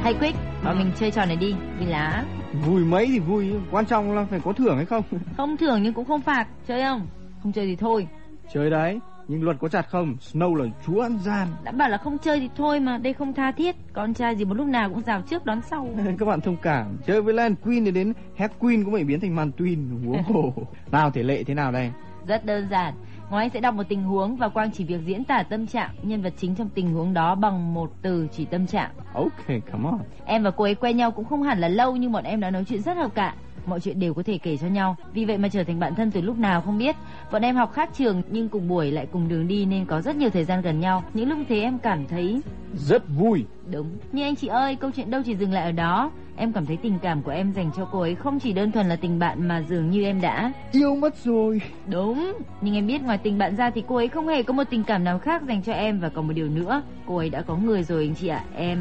Hay 0.04 0.16
Quick, 0.16 0.36
bọn 0.64 0.78
mình 0.78 0.92
chơi 1.00 1.12
trò 1.12 1.26
này 1.26 1.36
đi, 1.36 1.56
vì 1.80 1.86
lá. 1.86 2.24
Vui 2.66 2.86
mấy 2.86 3.08
thì 3.08 3.20
vui, 3.20 3.52
quan 3.72 3.86
trọng 3.86 4.16
là 4.16 4.26
phải 4.30 4.40
có 4.40 4.54
thưởng 4.54 4.76
hay 4.76 4.86
không. 4.86 5.04
Không 5.38 5.58
thưởng 5.58 5.84
nhưng 5.84 5.94
cũng 5.94 6.06
không 6.06 6.22
phạt, 6.22 6.48
chơi 6.68 6.84
không? 6.84 7.08
Không 7.44 7.52
chơi 7.52 7.66
thì 7.66 7.76
thôi. 7.76 8.08
Chơi 8.54 8.70
đấy, 8.70 9.00
nhưng 9.28 9.44
luật 9.44 9.58
có 9.60 9.68
chặt 9.68 9.90
không? 9.90 10.16
Snow 10.22 10.56
là 10.56 10.66
chúa 10.86 11.02
ăn 11.02 11.20
gian. 11.24 11.48
Đã 11.64 11.72
bảo 11.72 11.90
là 11.90 11.98
không 11.98 12.18
chơi 12.18 12.40
thì 12.40 12.50
thôi 12.56 12.80
mà, 12.80 12.98
đây 12.98 13.14
không 13.14 13.34
tha 13.34 13.52
thiết. 13.52 13.76
Con 13.94 14.14
trai 14.14 14.36
gì 14.36 14.46
một 14.46 14.54
lúc 14.54 14.68
nào 14.68 14.90
cũng 14.90 15.02
rào 15.02 15.22
trước 15.22 15.46
đón 15.46 15.62
sau. 15.62 15.90
Các 16.20 16.26
bạn 16.26 16.42
thông 16.42 16.58
cảm, 16.62 16.98
chơi 17.08 17.22
với 17.22 17.34
Land 17.34 17.56
Queen 17.66 17.86
thì 17.86 17.92
đến 17.92 18.14
Head 18.36 18.52
Queen 18.60 18.84
cũng 18.84 18.94
phải 18.94 19.04
biến 19.04 19.20
thành 19.20 19.36
Man 19.36 19.52
Twin, 19.58 20.06
huống 20.06 20.24
hồ. 20.34 20.54
nào 20.92 21.12
thể 21.12 21.24
lệ 21.24 21.44
thế 21.44 21.54
nào 21.54 21.72
đây? 21.72 21.92
Rất 22.28 22.46
đơn 22.46 22.68
giản. 22.72 22.94
Ngoài 23.34 23.46
anh 23.46 23.50
sẽ 23.50 23.60
đọc 23.60 23.76
một 23.76 23.84
tình 23.90 24.04
huống 24.04 24.36
và 24.36 24.50
Quang 24.50 24.72
chỉ 24.72 24.84
việc 24.84 25.02
diễn 25.06 25.24
tả 25.24 25.44
tâm 25.44 25.68
trạng 25.68 25.90
nhân 26.04 26.22
vật 26.22 26.34
chính 26.38 26.56
trong 26.56 26.70
tình 26.70 26.94
huống 26.94 27.14
đó 27.14 27.36
bằng 27.36 27.74
một 27.74 27.92
từ 28.02 28.28
chỉ 28.32 28.46
tâm 28.46 28.68
trạng. 28.68 28.92
Okay, 29.14 29.62
come 29.72 29.90
on. 29.90 30.00
Em 30.26 30.44
và 30.44 30.52
cô 30.52 30.64
ấy 30.64 30.76
quen 30.76 30.98
nhau 30.98 31.12
cũng 31.12 31.26
không 31.26 31.44
hẳn 31.44 31.60
là 31.60 31.68
lâu 31.68 31.96
nhưng 31.96 32.12
bọn 32.12 32.24
em 32.24 32.40
đã 32.40 32.52
nói 32.52 32.64
chuyện 32.68 32.82
rất 32.82 32.98
hợp 32.98 33.16
cạ. 33.16 33.36
Mọi 33.66 33.80
chuyện 33.80 34.00
đều 34.00 34.14
có 34.14 34.24
thể 34.24 34.38
kể 34.38 34.58
cho 34.58 34.68
nhau. 34.68 34.96
Vì 35.14 35.26
vậy 35.26 35.38
mà 35.38 35.48
trở 35.48 35.64
thành 35.64 35.80
bạn 35.80 35.96
thân 35.96 36.12
từ 36.12 36.22
lúc 36.22 36.38
nào 36.38 36.62
không 36.62 36.78
biết. 36.78 36.96
Bọn 37.32 37.42
em 37.42 37.56
học 37.56 37.74
khác 37.74 37.90
trường 37.94 38.22
nhưng 38.30 38.50
cùng 38.50 38.68
buổi 38.68 38.92
lại 38.92 39.08
cùng 39.12 39.28
đường 39.28 39.48
đi 39.48 39.66
nên 39.66 39.86
có 39.86 40.02
rất 40.02 40.16
nhiều 40.16 40.30
thời 40.30 40.46
gian 40.46 40.62
gần 40.62 40.80
nhau. 40.80 41.04
Những 41.14 41.30
lúc 41.30 41.38
thế 41.50 41.60
em 41.60 41.80
cảm 41.80 42.08
thấy 42.08 42.42
Rất 42.76 43.04
vui. 43.18 43.46
Đúng. 43.72 43.98
Nhưng 44.12 44.26
anh 44.26 44.36
chị 44.36 44.48
ơi, 44.48 44.76
câu 44.76 44.92
chuyện 44.92 45.12
đâu 45.12 45.22
chỉ 45.26 45.36
dừng 45.36 45.52
lại 45.52 45.64
ở 45.64 45.72
đó. 45.72 46.12
Em 46.38 46.54
cảm 46.54 46.66
thấy 46.66 46.78
tình 46.78 47.00
cảm 47.02 47.22
của 47.22 47.32
em 47.32 47.54
dành 47.54 47.72
cho 47.76 47.86
cô 47.92 48.00
ấy 48.00 48.16
không 48.16 48.40
chỉ 48.40 48.54
đơn 48.54 48.72
thuần 48.72 48.90
là 48.90 48.96
tình 48.96 49.20
bạn 49.20 49.48
mà 49.48 49.64
dường 49.70 49.90
như 49.90 50.04
em 50.04 50.22
đã. 50.22 50.52
Yêu 50.72 50.96
mất 50.96 51.16
rồi. 51.24 51.62
Đúng. 51.88 52.34
Nhưng 52.62 52.76
em 52.76 52.88
biết 52.88 53.02
ngoài 53.02 53.18
tình 53.18 53.38
bạn 53.38 53.56
ra 53.56 53.70
thì 53.70 53.84
cô 53.88 53.96
ấy 53.96 54.08
không 54.08 54.28
hề 54.28 54.44
có 54.44 54.54
một 54.54 54.64
tình 54.70 54.84
cảm 54.84 55.04
nào 55.04 55.20
khác 55.20 55.42
dành 55.48 55.62
cho 55.62 55.74
em 55.74 56.00
và 56.00 56.10
còn 56.10 56.28
một 56.28 56.34
điều 56.34 56.50
nữa. 56.50 56.82
Cô 57.06 57.18
ấy 57.18 57.30
đã 57.30 57.42
có 57.42 57.56
người 57.56 57.84
rồi 57.84 58.04
anh 58.04 58.16
chị 58.16 58.28
ạ. 58.28 58.44
Em... 58.56 58.80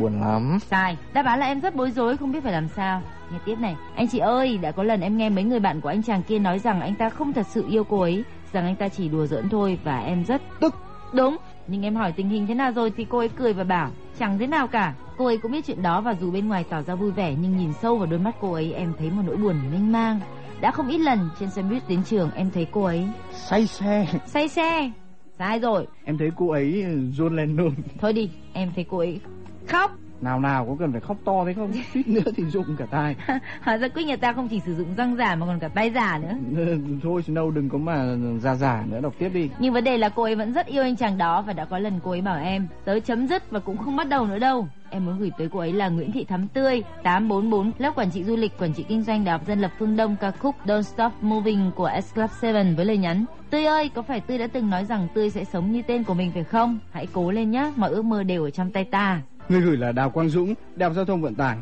Buồn 0.00 0.20
lắm. 0.20 0.58
Sai. 0.70 0.96
Đáp 1.12 1.26
án 1.26 1.38
là 1.38 1.46
em 1.46 1.60
rất 1.60 1.74
bối 1.74 1.90
rối 1.90 2.16
không 2.16 2.32
biết 2.32 2.42
phải 2.42 2.52
làm 2.52 2.68
sao. 2.68 3.02
Nghe 3.32 3.38
tiếp 3.44 3.58
này. 3.58 3.76
Anh 3.96 4.08
chị 4.08 4.18
ơi, 4.18 4.58
đã 4.58 4.72
có 4.72 4.82
lần 4.82 5.00
em 5.00 5.16
nghe 5.16 5.30
mấy 5.30 5.44
người 5.44 5.60
bạn 5.60 5.80
của 5.80 5.88
anh 5.88 6.02
chàng 6.02 6.22
kia 6.22 6.38
nói 6.38 6.58
rằng 6.58 6.80
anh 6.80 6.94
ta 6.94 7.10
không 7.10 7.32
thật 7.32 7.46
sự 7.46 7.64
yêu 7.70 7.84
cô 7.84 8.00
ấy. 8.00 8.24
Rằng 8.52 8.64
anh 8.64 8.76
ta 8.76 8.88
chỉ 8.88 9.08
đùa 9.08 9.26
giỡn 9.26 9.48
thôi 9.48 9.78
và 9.84 9.98
em 9.98 10.24
rất 10.24 10.42
Tức. 10.60 10.74
Đúng, 11.14 11.36
nhưng 11.66 11.82
em 11.82 11.94
hỏi 11.94 12.12
tình 12.12 12.28
hình 12.28 12.46
thế 12.46 12.54
nào 12.54 12.72
rồi 12.72 12.92
thì 12.96 13.06
cô 13.08 13.18
ấy 13.18 13.28
cười 13.28 13.52
và 13.52 13.64
bảo 13.64 13.90
chẳng 14.18 14.38
thế 14.38 14.46
nào 14.46 14.66
cả. 14.66 14.94
Cô 15.16 15.26
ấy 15.26 15.38
cũng 15.38 15.52
biết 15.52 15.64
chuyện 15.66 15.82
đó 15.82 16.00
và 16.00 16.14
dù 16.20 16.30
bên 16.30 16.48
ngoài 16.48 16.64
tỏ 16.70 16.82
ra 16.82 16.94
vui 16.94 17.10
vẻ 17.10 17.34
nhưng 17.42 17.56
nhìn 17.56 17.72
sâu 17.72 17.96
vào 17.96 18.06
đôi 18.06 18.18
mắt 18.18 18.34
cô 18.40 18.52
ấy 18.52 18.72
em 18.72 18.92
thấy 18.98 19.10
một 19.10 19.22
nỗi 19.26 19.36
buồn 19.36 19.56
mênh 19.72 19.92
mang. 19.92 20.20
Đã 20.60 20.70
không 20.70 20.88
ít 20.88 20.98
lần 20.98 21.18
trên 21.40 21.50
xe 21.50 21.62
buýt 21.62 21.88
đến 21.88 22.02
trường 22.04 22.30
em 22.30 22.50
thấy 22.50 22.66
cô 22.70 22.84
ấy 22.84 23.08
Say 23.32 23.66
xe. 23.66 24.06
say 24.26 24.48
xe. 24.48 24.90
Sai 25.38 25.58
rồi. 25.58 25.86
Em 26.04 26.18
thấy 26.18 26.30
cô 26.36 26.50
ấy 26.50 26.82
ừ, 26.82 26.96
John 27.16 27.34
Lennon. 27.34 27.70
Thôi 28.00 28.12
đi, 28.12 28.30
em 28.52 28.70
thấy 28.74 28.84
cô 28.90 28.98
ấy 28.98 29.20
khóc. 29.66 29.90
Nào 30.20 30.40
nào 30.40 30.66
có 30.66 30.76
cần 30.78 30.92
phải 30.92 31.00
khóc 31.00 31.16
to 31.24 31.44
thế 31.46 31.54
không? 31.54 31.72
Suýt 31.94 32.08
nữa 32.08 32.30
thì 32.36 32.44
rụng 32.44 32.76
cả 32.78 32.86
tai. 32.90 33.16
Hóa 33.62 33.76
ra 33.76 33.88
quýt 33.88 34.06
nhà 34.06 34.16
ta 34.16 34.32
không 34.32 34.48
chỉ 34.48 34.60
sử 34.60 34.74
dụng 34.74 34.94
răng 34.96 35.16
giả 35.16 35.34
mà 35.34 35.46
còn 35.46 35.58
cả 35.58 35.68
tay 35.68 35.90
giả 35.90 36.18
nữa. 36.18 36.36
Thôi 37.02 37.22
Snow 37.26 37.50
đừng 37.50 37.68
có 37.68 37.78
mà 37.78 38.16
giả 38.40 38.54
giả 38.54 38.84
nữa 38.88 39.00
đọc 39.00 39.14
tiếp 39.18 39.28
đi. 39.28 39.50
Nhưng 39.58 39.72
vấn 39.72 39.84
đề 39.84 39.98
là 39.98 40.08
cô 40.08 40.22
ấy 40.22 40.34
vẫn 40.34 40.52
rất 40.52 40.66
yêu 40.66 40.82
anh 40.82 40.96
chàng 40.96 41.18
đó 41.18 41.42
và 41.42 41.52
đã 41.52 41.64
có 41.64 41.78
lần 41.78 42.00
cô 42.04 42.10
ấy 42.10 42.20
bảo 42.20 42.38
em 42.38 42.66
tới 42.84 43.00
chấm 43.00 43.26
dứt 43.26 43.50
và 43.50 43.60
cũng 43.60 43.76
không 43.76 43.96
bắt 43.96 44.08
đầu 44.08 44.26
nữa 44.26 44.38
đâu. 44.38 44.68
Em 44.90 45.06
muốn 45.06 45.18
gửi 45.18 45.30
tới 45.38 45.48
cô 45.52 45.58
ấy 45.58 45.72
là 45.72 45.88
Nguyễn 45.88 46.12
Thị 46.12 46.24
Thắm 46.24 46.48
Tươi, 46.48 46.82
844, 47.02 47.72
lớp 47.78 47.92
quản 47.96 48.10
trị 48.10 48.24
du 48.24 48.36
lịch, 48.36 48.58
quản 48.58 48.72
trị 48.74 48.84
kinh 48.88 49.02
doanh 49.02 49.24
Đại 49.24 49.32
học 49.32 49.46
Dân 49.46 49.60
lập 49.60 49.70
Phương 49.78 49.96
Đông 49.96 50.16
ca 50.20 50.30
khúc 50.30 50.54
Don't 50.66 50.82
Stop 50.82 51.12
Moving 51.20 51.70
của 51.74 51.90
S 52.04 52.14
Club 52.14 52.30
7 52.42 52.74
với 52.76 52.84
lời 52.84 52.98
nhắn 52.98 53.24
Tươi 53.50 53.64
ơi, 53.64 53.90
có 53.94 54.02
phải 54.02 54.20
Tươi 54.20 54.38
đã 54.38 54.46
từng 54.46 54.70
nói 54.70 54.84
rằng 54.84 55.08
Tươi 55.14 55.30
sẽ 55.30 55.44
sống 55.44 55.72
như 55.72 55.82
tên 55.82 56.04
của 56.04 56.14
mình 56.14 56.30
phải 56.34 56.44
không? 56.44 56.78
Hãy 56.92 57.06
cố 57.12 57.30
lên 57.30 57.50
nhé, 57.50 57.72
mọi 57.76 57.90
ước 57.90 58.04
mơ 58.04 58.22
đều 58.22 58.44
ở 58.44 58.50
trong 58.50 58.70
tay 58.70 58.84
ta. 58.84 59.20
Người 59.48 59.60
gửi 59.60 59.76
là 59.76 59.92
Đào 59.92 60.10
Quang 60.10 60.28
Dũng, 60.28 60.54
Đại 60.76 60.94
Giao 60.94 61.04
thông 61.04 61.22
Vận 61.22 61.34
tải. 61.34 61.56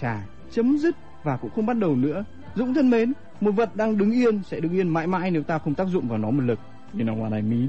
Chà, 0.00 0.22
chấm 0.50 0.78
dứt 0.78 0.96
và 1.22 1.36
cũng 1.36 1.50
không 1.50 1.66
bắt 1.66 1.76
đầu 1.76 1.96
nữa. 1.96 2.24
Dũng 2.54 2.74
thân 2.74 2.90
mến, 2.90 3.12
một 3.40 3.50
vật 3.50 3.76
đang 3.76 3.98
đứng 3.98 4.12
yên 4.12 4.42
sẽ 4.46 4.60
đứng 4.60 4.72
yên 4.72 4.88
mãi 4.88 5.06
mãi 5.06 5.30
nếu 5.30 5.42
ta 5.42 5.58
không 5.58 5.74
tác 5.74 5.88
dụng 5.88 6.08
vào 6.08 6.18
nó 6.18 6.30
một 6.30 6.42
lực. 6.42 6.58
You 6.94 7.00
know 7.00 7.16
what 7.16 7.36
I 7.36 7.42
mean? 7.42 7.68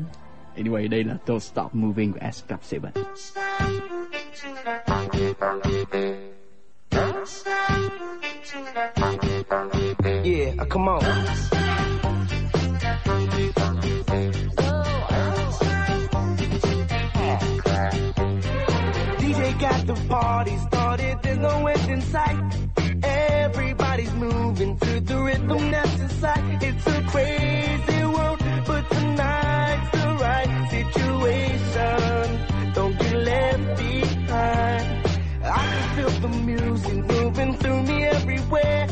Anyway, 0.56 0.90
đây 0.90 1.04
là 1.04 1.16
Don't 1.26 1.40
Stop 1.40 1.76
Moving 1.76 2.14
của 2.14 2.20
S 2.32 2.44
Club 2.48 2.84
7. 2.84 3.04
Yeah, 10.24 10.56
uh, 10.62 10.70
come 10.70 10.88
on. 10.88 11.61
The 19.94 20.08
party 20.08 20.58
started, 20.58 21.20
there's 21.22 21.38
no 21.38 21.68
end 21.68 21.90
in 21.90 22.02
sight. 22.02 22.38
Everybody's 23.04 24.14
moving 24.14 24.78
to 24.78 25.00
the 25.02 25.18
rhythm 25.18 25.72
that's 25.72 26.00
inside. 26.00 26.64
It's 26.64 26.88
a 26.88 27.02
crazy 27.14 28.04
world, 28.06 28.40
but 28.66 28.90
tonight's 28.90 29.92
the 29.92 30.08
right 30.26 30.68
situation. 30.76 32.74
Don't 32.74 32.98
get 33.00 33.16
left 33.30 33.78
behind. 33.78 34.86
I 35.44 35.64
can 35.72 35.96
feel 35.96 36.14
the 36.22 36.30
music 36.52 36.98
moving 37.16 37.58
through 37.58 37.84
me 37.84 38.06
everywhere. 38.06 38.88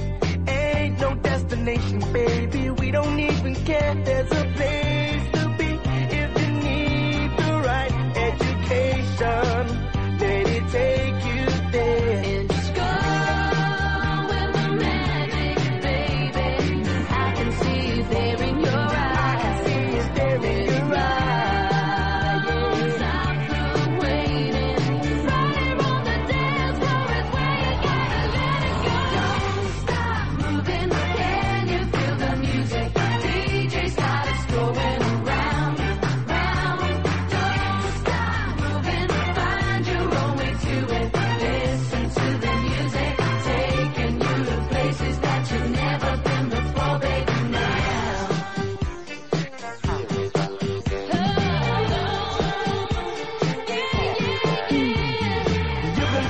Ain't 0.48 1.00
no 1.00 1.16
destination, 1.16 2.00
baby. 2.12 2.72
We 2.72 2.92
don't 2.92 3.20
even 3.20 3.56
care. 3.56 3.96
There's 4.04 4.32
a 4.32 4.46
place 4.58 5.26
to 5.36 5.44
be 5.58 5.70
if 6.22 6.32
you 6.42 6.50
need 6.68 7.30
the 7.38 7.52
right 7.70 7.94
education. 8.28 9.49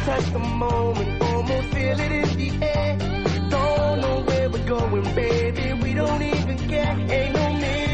Touch 0.05 0.31
the 0.31 0.39
moment, 0.39 1.21
almost 1.21 1.67
feel 1.73 1.99
it 1.99 2.11
in 2.11 2.37
the 2.37 2.65
air. 2.65 2.97
Don't 3.49 4.01
know 4.01 4.23
where 4.27 4.49
we're 4.49 4.65
going, 4.65 5.15
baby. 5.15 5.73
We 5.83 5.93
don't 5.93 6.21
even 6.21 6.57
care. 6.69 6.97
Ain't 7.09 7.33
no 7.33 7.53
mystery. 7.53 7.88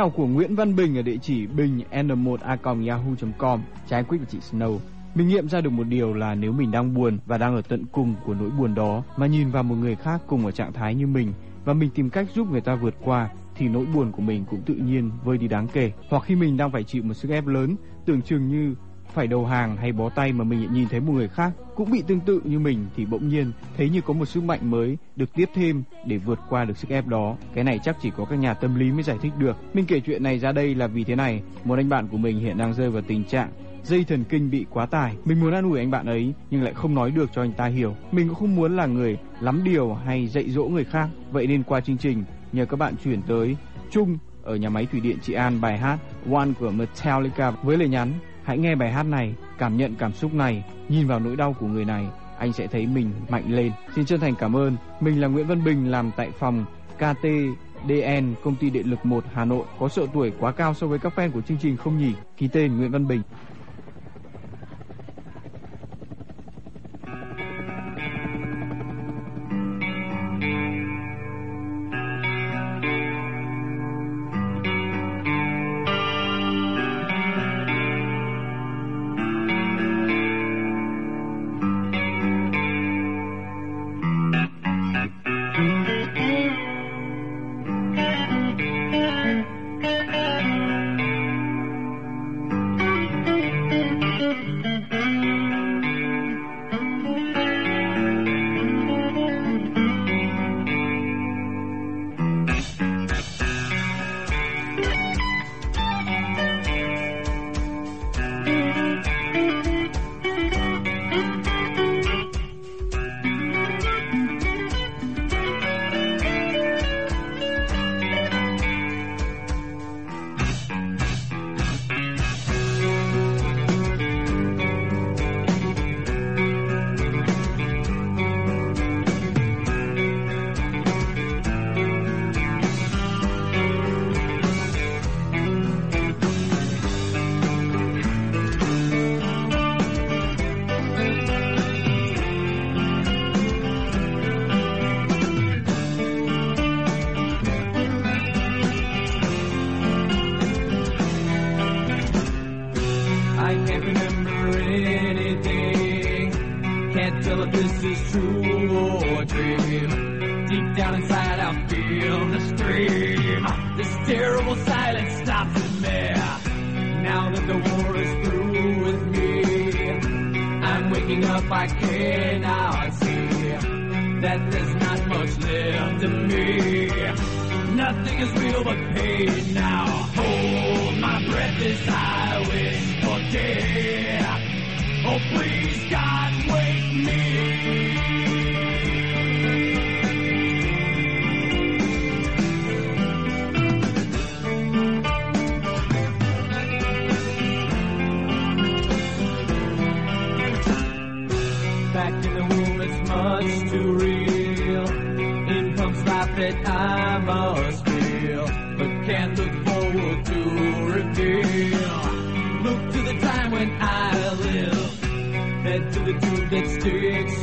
Email 0.00 0.16
của 0.16 0.26
Nguyễn 0.26 0.54
Văn 0.54 0.76
Bình 0.76 0.96
ở 0.98 1.02
địa 1.02 1.16
chỉ 1.22 1.46
bình 1.46 1.80
n1a.yahoo.com 1.90 3.60
Trái 3.88 4.04
quyết 4.04 4.18
của 4.18 4.24
chị 4.30 4.38
Snow 4.38 4.78
Mình 5.14 5.28
nghiệm 5.28 5.48
ra 5.48 5.60
được 5.60 5.70
một 5.70 5.84
điều 5.84 6.14
là 6.14 6.34
nếu 6.34 6.52
mình 6.52 6.70
đang 6.70 6.94
buồn 6.94 7.18
và 7.26 7.38
đang 7.38 7.56
ở 7.56 7.62
tận 7.68 7.84
cùng 7.92 8.14
của 8.24 8.34
nỗi 8.34 8.50
buồn 8.50 8.74
đó 8.74 9.02
mà 9.16 9.26
nhìn 9.26 9.50
vào 9.50 9.62
một 9.62 9.74
người 9.74 9.96
khác 9.96 10.20
cùng 10.26 10.46
ở 10.46 10.50
trạng 10.50 10.72
thái 10.72 10.94
như 10.94 11.06
mình 11.06 11.32
và 11.64 11.72
mình 11.72 11.90
tìm 11.94 12.10
cách 12.10 12.26
giúp 12.34 12.50
người 12.50 12.60
ta 12.60 12.74
vượt 12.74 12.94
qua 13.04 13.30
thì 13.54 13.68
nỗi 13.68 13.86
buồn 13.94 14.12
của 14.12 14.22
mình 14.22 14.44
cũng 14.50 14.62
tự 14.66 14.74
nhiên 14.74 15.10
vơi 15.24 15.38
đi 15.38 15.48
đáng 15.48 15.68
kể. 15.72 15.92
Hoặc 16.08 16.22
khi 16.26 16.34
mình 16.36 16.56
đang 16.56 16.72
phải 16.72 16.84
chịu 16.84 17.02
một 17.02 17.14
sức 17.14 17.30
ép 17.30 17.46
lớn, 17.46 17.76
tưởng 18.06 18.22
chừng 18.22 18.48
như 18.48 18.74
phải 19.14 19.26
đầu 19.26 19.46
hàng 19.46 19.76
hay 19.76 19.92
bó 19.92 20.10
tay 20.10 20.32
mà 20.32 20.44
mình 20.44 20.60
lại 20.60 20.68
nhìn 20.72 20.88
thấy 20.88 21.00
một 21.00 21.12
người 21.12 21.28
khác 21.28 21.52
cũng 21.74 21.90
bị 21.90 22.02
tương 22.06 22.20
tự 22.20 22.40
như 22.44 22.58
mình 22.58 22.86
thì 22.96 23.06
bỗng 23.06 23.28
nhiên 23.28 23.52
thấy 23.76 23.88
như 23.88 24.00
có 24.00 24.14
một 24.14 24.24
sức 24.24 24.42
mạnh 24.42 24.70
mới 24.70 24.98
được 25.16 25.34
tiếp 25.34 25.48
thêm 25.54 25.82
để 26.06 26.18
vượt 26.18 26.38
qua 26.48 26.64
được 26.64 26.76
sức 26.76 26.90
ép 26.90 27.06
đó. 27.06 27.36
Cái 27.54 27.64
này 27.64 27.80
chắc 27.84 27.96
chỉ 28.02 28.10
có 28.16 28.24
các 28.24 28.36
nhà 28.36 28.54
tâm 28.54 28.74
lý 28.74 28.92
mới 28.92 29.02
giải 29.02 29.16
thích 29.22 29.32
được. 29.38 29.56
Mình 29.74 29.84
kể 29.86 30.00
chuyện 30.00 30.22
này 30.22 30.38
ra 30.38 30.52
đây 30.52 30.74
là 30.74 30.86
vì 30.86 31.04
thế 31.04 31.16
này, 31.16 31.42
một 31.64 31.78
anh 31.78 31.88
bạn 31.88 32.08
của 32.08 32.16
mình 32.16 32.40
hiện 32.40 32.58
đang 32.58 32.74
rơi 32.74 32.90
vào 32.90 33.02
tình 33.02 33.24
trạng 33.24 33.48
dây 33.84 34.04
thần 34.04 34.24
kinh 34.24 34.50
bị 34.50 34.66
quá 34.70 34.86
tải. 34.86 35.14
Mình 35.24 35.40
muốn 35.40 35.52
an 35.52 35.64
ủi 35.64 35.78
anh 35.78 35.90
bạn 35.90 36.06
ấy 36.06 36.32
nhưng 36.50 36.62
lại 36.62 36.74
không 36.74 36.94
nói 36.94 37.10
được 37.10 37.30
cho 37.34 37.42
anh 37.42 37.52
ta 37.52 37.66
hiểu. 37.66 37.96
Mình 38.12 38.28
cũng 38.28 38.36
không 38.36 38.56
muốn 38.56 38.76
là 38.76 38.86
người 38.86 39.18
lắm 39.40 39.60
điều 39.64 39.94
hay 39.94 40.26
dạy 40.26 40.50
dỗ 40.50 40.64
người 40.64 40.84
khác. 40.84 41.08
Vậy 41.30 41.46
nên 41.46 41.62
qua 41.62 41.80
chương 41.80 41.98
trình 41.98 42.24
nhờ 42.52 42.64
các 42.64 42.76
bạn 42.76 42.94
chuyển 43.04 43.22
tới 43.22 43.56
Trung 43.90 44.18
ở 44.42 44.56
nhà 44.56 44.68
máy 44.68 44.86
thủy 44.86 45.00
điện 45.00 45.16
Trị 45.22 45.32
An 45.32 45.60
bài 45.60 45.78
hát 45.78 45.98
One 46.32 46.48
của 46.60 46.70
Metallica 46.70 47.50
với 47.50 47.76
lời 47.76 47.88
nhắn 47.88 48.12
Hãy 48.44 48.58
nghe 48.58 48.74
bài 48.74 48.92
hát 48.92 49.02
này, 49.02 49.34
cảm 49.58 49.76
nhận 49.76 49.94
cảm 49.98 50.12
xúc 50.12 50.34
này, 50.34 50.64
nhìn 50.88 51.06
vào 51.06 51.20
nỗi 51.20 51.36
đau 51.36 51.52
của 51.52 51.66
người 51.66 51.84
này, 51.84 52.06
anh 52.38 52.52
sẽ 52.52 52.66
thấy 52.66 52.86
mình 52.86 53.12
mạnh 53.28 53.44
lên. 53.48 53.72
Xin 53.94 54.04
chân 54.04 54.20
thành 54.20 54.34
cảm 54.34 54.56
ơn. 54.56 54.76
Mình 55.00 55.20
là 55.20 55.28
Nguyễn 55.28 55.46
Văn 55.46 55.64
Bình 55.64 55.90
làm 55.90 56.10
tại 56.16 56.30
phòng 56.38 56.64
KTDN, 56.96 58.34
công 58.44 58.56
ty 58.60 58.70
điện 58.70 58.90
lực 58.90 59.06
1 59.06 59.24
Hà 59.32 59.44
Nội. 59.44 59.64
Có 59.78 59.88
sợ 59.88 60.06
tuổi 60.14 60.32
quá 60.40 60.52
cao 60.52 60.74
so 60.74 60.86
với 60.86 60.98
các 60.98 61.12
fan 61.16 61.30
của 61.30 61.40
chương 61.40 61.58
trình 61.58 61.76
không 61.76 61.98
nhỉ? 61.98 62.12
Ký 62.36 62.48
tên 62.48 62.76
Nguyễn 62.76 62.90
Văn 62.90 63.08
Bình. 63.08 63.22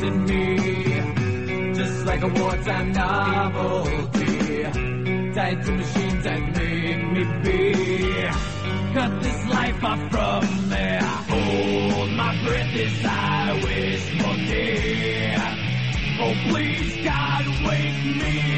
In 0.02 0.24
me, 0.24 1.74
just 1.74 2.06
like 2.06 2.22
a 2.22 2.28
wartime 2.28 2.92
novelty. 2.92 4.62
Tied 5.34 5.64
to 5.64 5.72
machines 5.72 6.24
that 6.24 6.40
make 6.56 7.02
me 7.14 7.24
be. 7.42 8.28
Cut 8.94 9.22
this 9.22 9.46
life 9.46 9.84
off 9.84 10.10
from 10.10 10.68
me. 10.68 10.98
Hold 11.30 12.10
my 12.12 12.44
breath 12.44 12.74
as 12.76 13.04
I 13.04 13.60
wish 13.64 14.22
for 14.22 14.36
day. 14.46 15.36
Oh, 16.20 16.34
please, 16.48 17.04
God, 17.04 17.46
wake 17.66 18.04
me. 18.16 18.57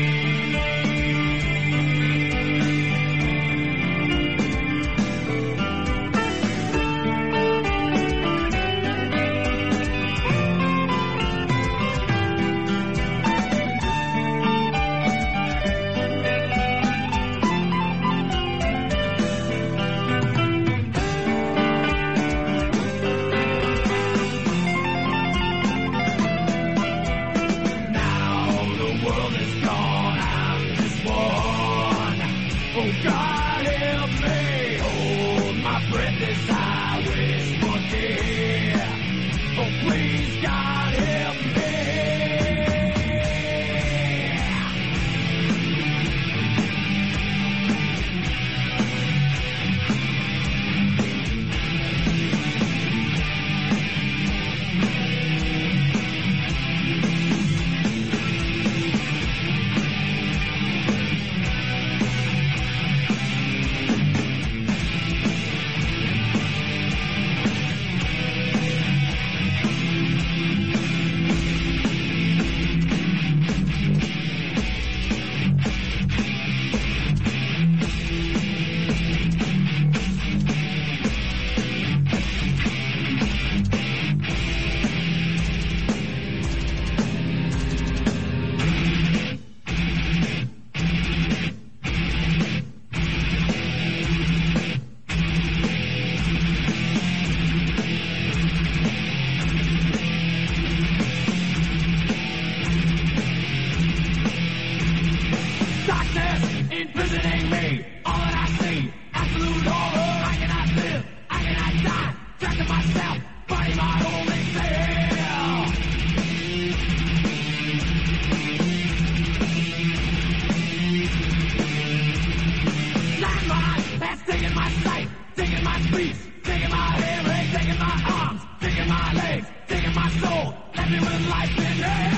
With 130.91 131.29
life 131.29 131.57
in 131.57 131.65
hell. 131.65 132.10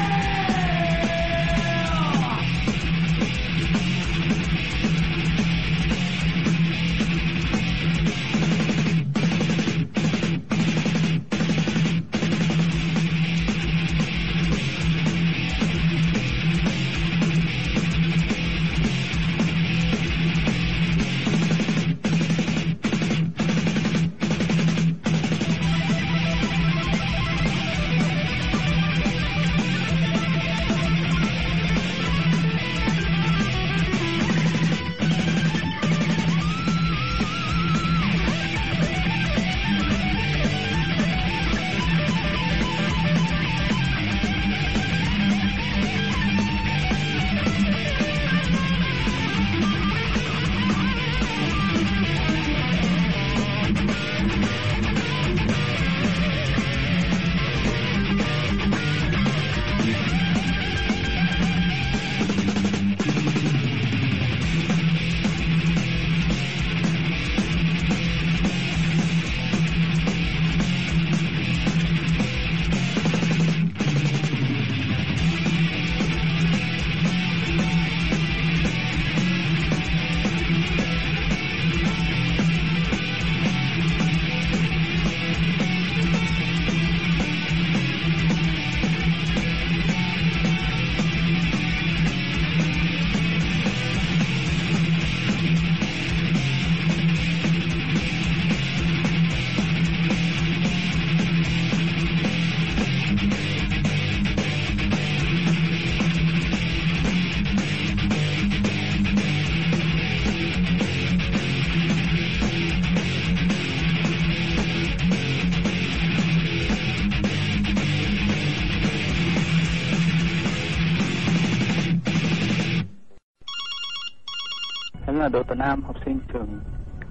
Đỗ 125.33 125.43
Tuấn 125.43 125.59
Nam, 125.59 125.83
học 125.83 125.97
sinh 126.05 126.18
trường 126.33 126.61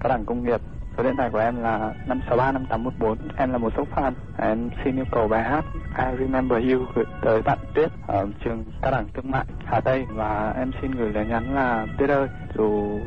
Cao 0.00 0.08
đẳng 0.08 0.24
Công 0.24 0.44
nghiệp. 0.44 0.60
Số 0.96 1.02
điện 1.02 1.16
thoại 1.16 1.30
của 1.32 1.38
em 1.38 1.62
là 1.62 1.94
5635814. 2.06 3.16
Em 3.36 3.52
là 3.52 3.58
một 3.58 3.72
số 3.76 3.86
fan. 3.94 4.12
Em 4.38 4.70
xin 4.84 4.96
yêu 4.96 5.04
cầu 5.10 5.28
bài 5.28 5.42
hát 5.42 5.64
I 5.98 6.18
Remember 6.18 6.72
You 6.72 6.86
gửi 6.94 7.04
tới 7.22 7.42
bạn 7.42 7.58
Tuyết 7.74 7.90
ở 8.06 8.26
trường 8.44 8.64
Cao 8.82 8.92
đẳng 8.92 9.06
Thương 9.14 9.30
mại 9.30 9.44
Hà 9.64 9.80
Tây 9.80 10.06
và 10.08 10.54
em 10.56 10.70
xin 10.82 10.90
gửi 10.90 11.12
lời 11.12 11.26
nhắn 11.26 11.54
là 11.54 11.86
Tuyết 11.98 12.10
ơi, 12.10 12.28
dù 12.54 12.98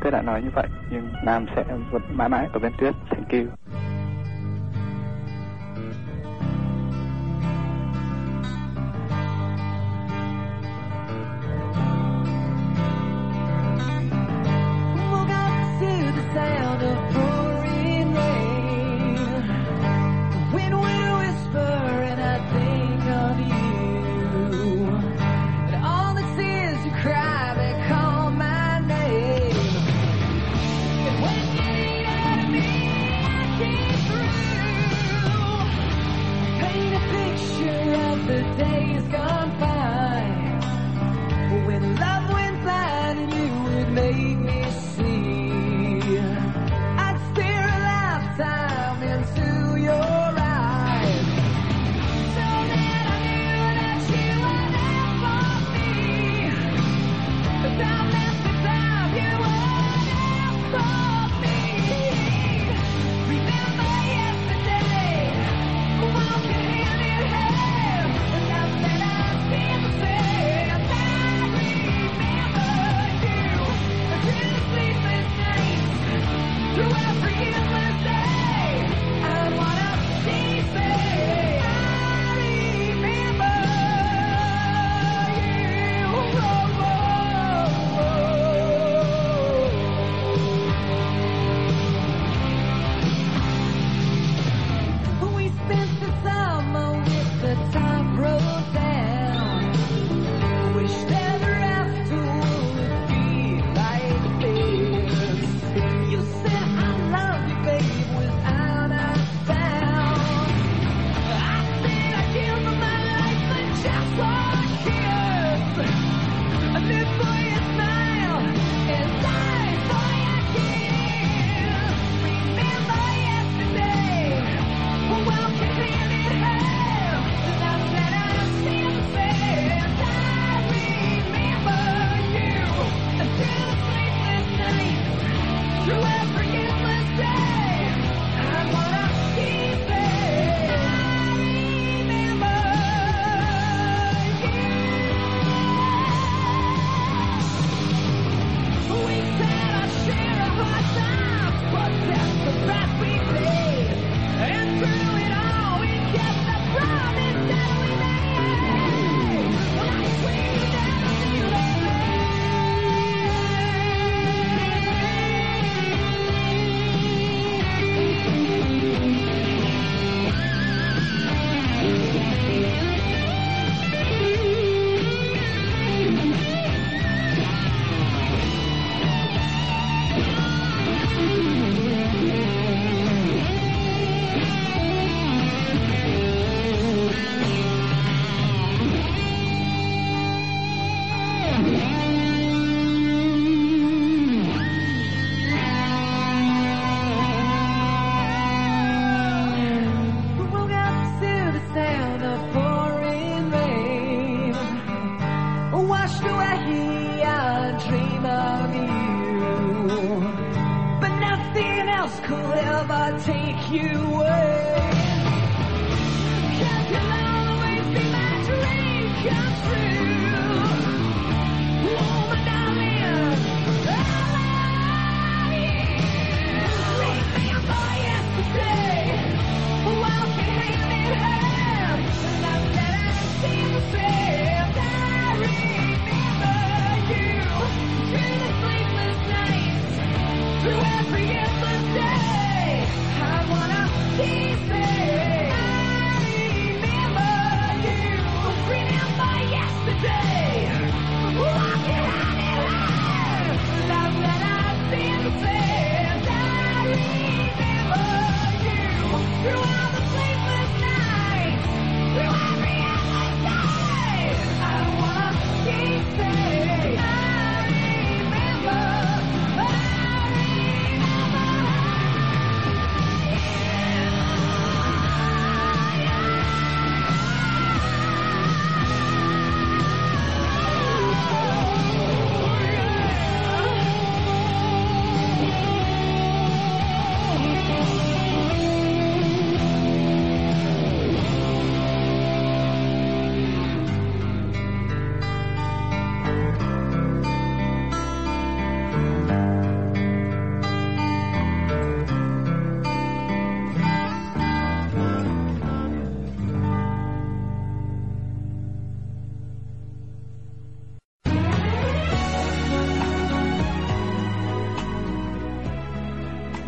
Tuyết 0.00 0.12
đã 0.12 0.22
nói 0.22 0.42
như 0.42 0.50
vậy 0.54 0.66
nhưng 0.90 1.08
Nam 1.24 1.46
sẽ 1.56 1.64
vẫn 1.90 2.02
mãi 2.12 2.28
mãi 2.28 2.48
ở 2.52 2.58
bên 2.58 2.72
Tuyết. 2.78 2.94
Thank 3.10 3.28
you. 3.28 3.59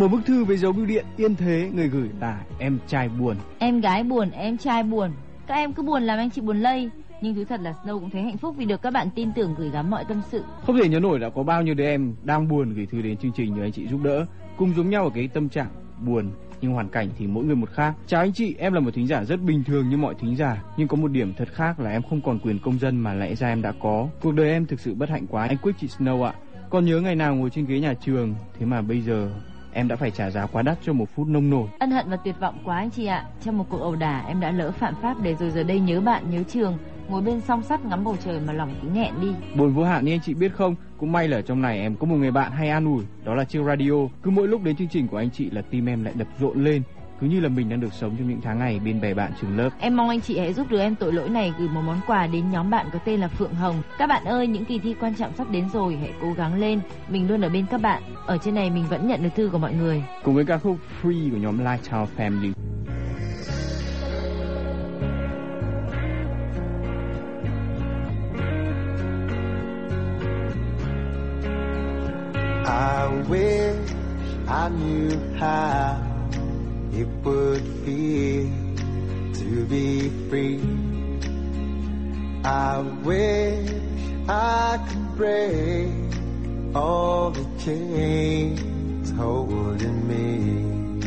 Một 0.03 0.09
bức 0.09 0.27
thư 0.27 0.45
với 0.45 0.57
dấu 0.57 0.73
bưu 0.73 0.87
điện 0.87 1.05
yên 1.17 1.35
thế 1.35 1.71
người 1.75 1.89
gửi 1.89 2.09
là 2.21 2.41
em 2.59 2.79
trai 2.87 3.09
buồn. 3.09 3.37
Em 3.59 3.81
gái 3.81 4.05
buồn, 4.05 4.31
em 4.31 4.57
trai 4.59 4.83
buồn. 4.83 5.11
Các 5.47 5.55
em 5.55 5.73
cứ 5.73 5.83
buồn 5.83 6.03
làm 6.03 6.19
anh 6.19 6.31
chị 6.31 6.41
buồn 6.41 6.61
lây. 6.61 6.91
Nhưng 7.21 7.35
thú 7.35 7.45
thật 7.49 7.61
là 7.61 7.75
Snow 7.85 8.01
cũng 8.01 8.11
thấy 8.11 8.23
hạnh 8.23 8.37
phúc 8.37 8.55
vì 8.59 8.65
được 8.65 8.83
các 8.83 8.93
bạn 8.93 9.09
tin 9.15 9.33
tưởng 9.33 9.55
gửi 9.59 9.71
gắm 9.71 9.91
mọi 9.91 10.05
tâm 10.09 10.23
sự. 10.31 10.45
Không 10.67 10.79
thể 10.79 10.89
nhớ 10.89 11.01
nổi 11.01 11.19
đã 11.19 11.29
có 11.29 11.43
bao 11.43 11.63
nhiêu 11.63 11.75
đứa 11.75 11.85
em 11.85 12.15
đang 12.23 12.49
buồn 12.49 12.75
gửi 12.75 12.87
thư 12.87 13.03
đến 13.03 13.17
chương 13.17 13.33
trình 13.33 13.55
nhờ 13.55 13.63
anh 13.63 13.73
chị 13.73 13.87
giúp 13.87 14.01
đỡ, 14.03 14.27
cùng 14.57 14.75
giống 14.77 14.91
nhau 14.91 15.05
ở 15.05 15.11
cái 15.15 15.29
tâm 15.29 15.49
trạng 15.49 15.71
buồn 16.07 16.31
nhưng 16.61 16.73
hoàn 16.73 16.89
cảnh 16.89 17.09
thì 17.19 17.27
mỗi 17.27 17.45
người 17.45 17.57
một 17.57 17.71
khác. 17.71 17.95
Chào 18.07 18.21
anh 18.21 18.33
chị, 18.33 18.55
em 18.59 18.73
là 18.73 18.81
một 18.81 18.95
thính 18.95 19.07
giả 19.07 19.25
rất 19.25 19.41
bình 19.43 19.65
thường 19.65 19.89
như 19.89 19.97
mọi 19.97 20.15
thính 20.21 20.37
giả, 20.37 20.63
nhưng 20.77 20.89
có 20.89 20.97
một 20.97 21.09
điểm 21.09 21.33
thật 21.37 21.49
khác 21.53 21.81
là 21.81 21.91
em 21.91 22.03
không 22.03 22.21
còn 22.21 22.39
quyền 22.39 22.59
công 22.59 22.79
dân 22.79 22.97
mà 22.97 23.15
lẽ 23.15 23.35
ra 23.35 23.49
em 23.49 23.63
đã 23.63 23.73
có. 23.83 24.09
Cuộc 24.23 24.33
đời 24.33 24.51
em 24.51 24.67
thực 24.67 24.81
sự 24.81 24.95
bất 24.95 25.09
hạnh 25.09 25.27
quá, 25.27 25.47
anh 25.47 25.57
Quick 25.57 25.79
chị 25.81 25.87
Snow 25.87 26.23
ạ. 26.23 26.35
Còn 26.71 26.85
nhớ 26.85 27.01
ngày 27.01 27.15
nào 27.15 27.35
ngồi 27.35 27.51
trên 27.51 27.67
ghế 27.67 27.81
nhà 27.81 27.95
trường, 27.95 28.35
thế 28.59 28.67
mà 28.67 28.83
bây 28.83 29.01
giờ 29.01 29.31
em 29.73 29.89
đã 29.89 29.97
phải 29.97 30.11
trả 30.11 30.31
giá 30.31 30.47
quá 30.47 30.63
đắt 30.63 30.79
cho 30.83 30.93
một 30.93 31.09
phút 31.15 31.29
nông 31.29 31.51
nổi. 31.51 31.69
Ân 31.79 31.91
hận 31.91 32.11
và 32.11 32.17
tuyệt 32.17 32.35
vọng 32.41 32.59
quá 32.65 32.77
anh 32.77 32.91
chị 32.91 33.07
ạ. 33.07 33.25
Trong 33.45 33.59
một 33.59 33.65
cuộc 33.69 33.79
ẩu 33.79 33.97
đả 33.97 34.25
em 34.29 34.41
đã 34.41 34.51
lỡ 34.51 34.71
phạm 34.71 34.95
pháp 35.03 35.23
để 35.23 35.35
rồi 35.35 35.51
giờ 35.51 35.63
đây 35.63 35.81
nhớ 35.81 36.01
bạn, 36.01 36.31
nhớ 36.31 36.43
trường, 36.43 36.79
ngồi 37.09 37.23
bên 37.23 37.41
song 37.41 37.63
sắt 37.63 37.85
ngắm 37.85 38.05
bầu 38.05 38.17
trời 38.25 38.41
mà 38.47 38.53
lòng 38.53 38.75
cứ 38.83 38.89
nghẹn 38.89 39.21
đi. 39.21 39.29
Buồn 39.57 39.73
vô 39.75 39.85
hạn 39.85 40.05
như 40.05 40.13
anh 40.13 40.21
chị 40.21 40.35
biết 40.35 40.53
không, 40.55 40.75
cũng 40.99 41.13
may 41.13 41.29
là 41.29 41.41
trong 41.41 41.63
này 41.63 41.81
em 41.81 41.97
có 41.97 42.07
một 42.07 42.17
người 42.17 42.31
bạn 42.31 42.53
hay 42.53 42.69
an 42.69 42.85
ủi, 42.85 43.05
đó 43.25 43.35
là 43.35 43.45
chiếc 43.45 43.63
radio. 43.67 43.93
Cứ 44.23 44.31
mỗi 44.31 44.49
lúc 44.49 44.63
đến 44.63 44.77
chương 44.77 44.89
trình 44.89 45.09
của 45.09 45.17
anh 45.17 45.31
chị 45.31 45.51
là 45.51 45.63
tim 45.71 45.89
em 45.89 46.05
lại 46.05 46.15
đập 46.17 46.29
rộn 46.41 46.65
lên, 46.65 46.83
cứ 47.23 47.29
như 47.29 47.41
là 47.41 47.49
mình 47.49 47.69
đang 47.69 47.81
được 47.81 47.93
sống 47.93 48.17
trong 48.19 48.29
những 48.29 48.41
tháng 48.41 48.59
ngày 48.59 48.81
bên 48.85 49.01
bè 49.01 49.15
bạn 49.15 49.33
trường 49.41 49.57
lớp. 49.57 49.71
Em 49.79 49.97
mong 49.97 50.09
anh 50.09 50.21
chị 50.21 50.39
hãy 50.39 50.53
giúp 50.53 50.67
đứa 50.71 50.81
em 50.81 50.95
tội 50.95 51.13
lỗi 51.13 51.29
này 51.29 51.53
gửi 51.59 51.69
một 51.69 51.83
món 51.83 52.01
quà 52.07 52.27
đến 52.27 52.51
nhóm 52.51 52.71
bạn 52.71 52.87
có 52.93 52.99
tên 53.05 53.21
là 53.21 53.29
Phượng 53.29 53.55
Hồng. 53.55 53.83
Các 53.99 54.07
bạn 54.07 54.25
ơi, 54.25 54.47
những 54.47 54.65
kỳ 54.65 54.79
thi 54.79 54.95
quan 55.01 55.15
trọng 55.15 55.37
sắp 55.37 55.51
đến 55.51 55.69
rồi, 55.73 55.97
hãy 56.01 56.13
cố 56.23 56.33
gắng 56.33 56.55
lên. 56.55 56.81
Mình 57.09 57.29
luôn 57.29 57.41
ở 57.41 57.49
bên 57.49 57.67
các 57.71 57.81
bạn. 57.81 58.03
Ở 58.27 58.39
trên 58.39 58.55
này 58.55 58.71
mình 58.71 58.85
vẫn 58.89 59.09
nhận 59.09 59.23
được 59.23 59.29
thư 59.37 59.49
của 59.53 59.59
mọi 59.59 59.75
người. 59.75 60.05
Cùng 60.25 60.35
với 60.35 60.45
ca 60.45 60.59
khúc 60.59 60.77
Free 61.03 61.31
của 61.31 61.37
nhóm 61.37 61.59
Lighthouse 61.59 62.13
Family. 62.17 62.53
I 72.65 73.23
wish 73.31 73.75
I 74.49 74.69
knew 74.69 75.11
how 75.39 76.12
it 76.93 77.09
would 77.25 77.67
feel 77.85 78.51
to 79.35 79.65
be 79.65 80.11
free. 80.29 80.61
I 82.45 82.81
wish 83.03 83.71
I 84.29 84.79
could 84.89 85.17
break 85.17 85.91
all 86.75 87.31
the 87.31 87.47
chains 87.65 89.11
holding 89.13 90.07
me. 90.07 91.03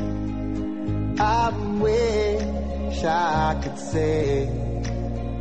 I 1.19 1.49
wish 1.79 3.03
I 3.03 3.59
could 3.61 3.77
say 3.77 4.49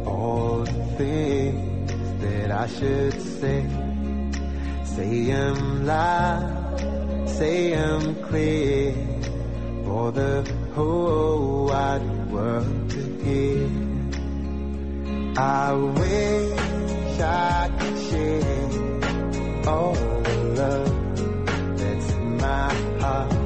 all 0.05 0.64
the 0.64 0.84
things 0.99 2.22
that 2.22 2.51
I 2.51 2.66
should 2.66 3.20
say. 3.40 3.64
Say 4.84 5.30
'em 5.30 5.86
loud, 5.86 7.28
say 7.28 7.74
I'm 7.74 8.14
clear 8.26 8.95
for 9.85 10.12
the 10.12 10.43
whole 10.74 11.66
wide 11.66 12.30
world 12.30 12.91
to 12.91 13.03
hear. 13.24 13.68
I 15.37 15.72
wish 15.72 17.20
I 17.20 17.70
could 17.78 17.99
share 18.09 19.68
all 19.68 19.95
the 19.95 20.37
love 20.61 21.78
that's 21.78 22.12
in 22.12 22.37
my 22.39 22.74
heart. 23.01 23.43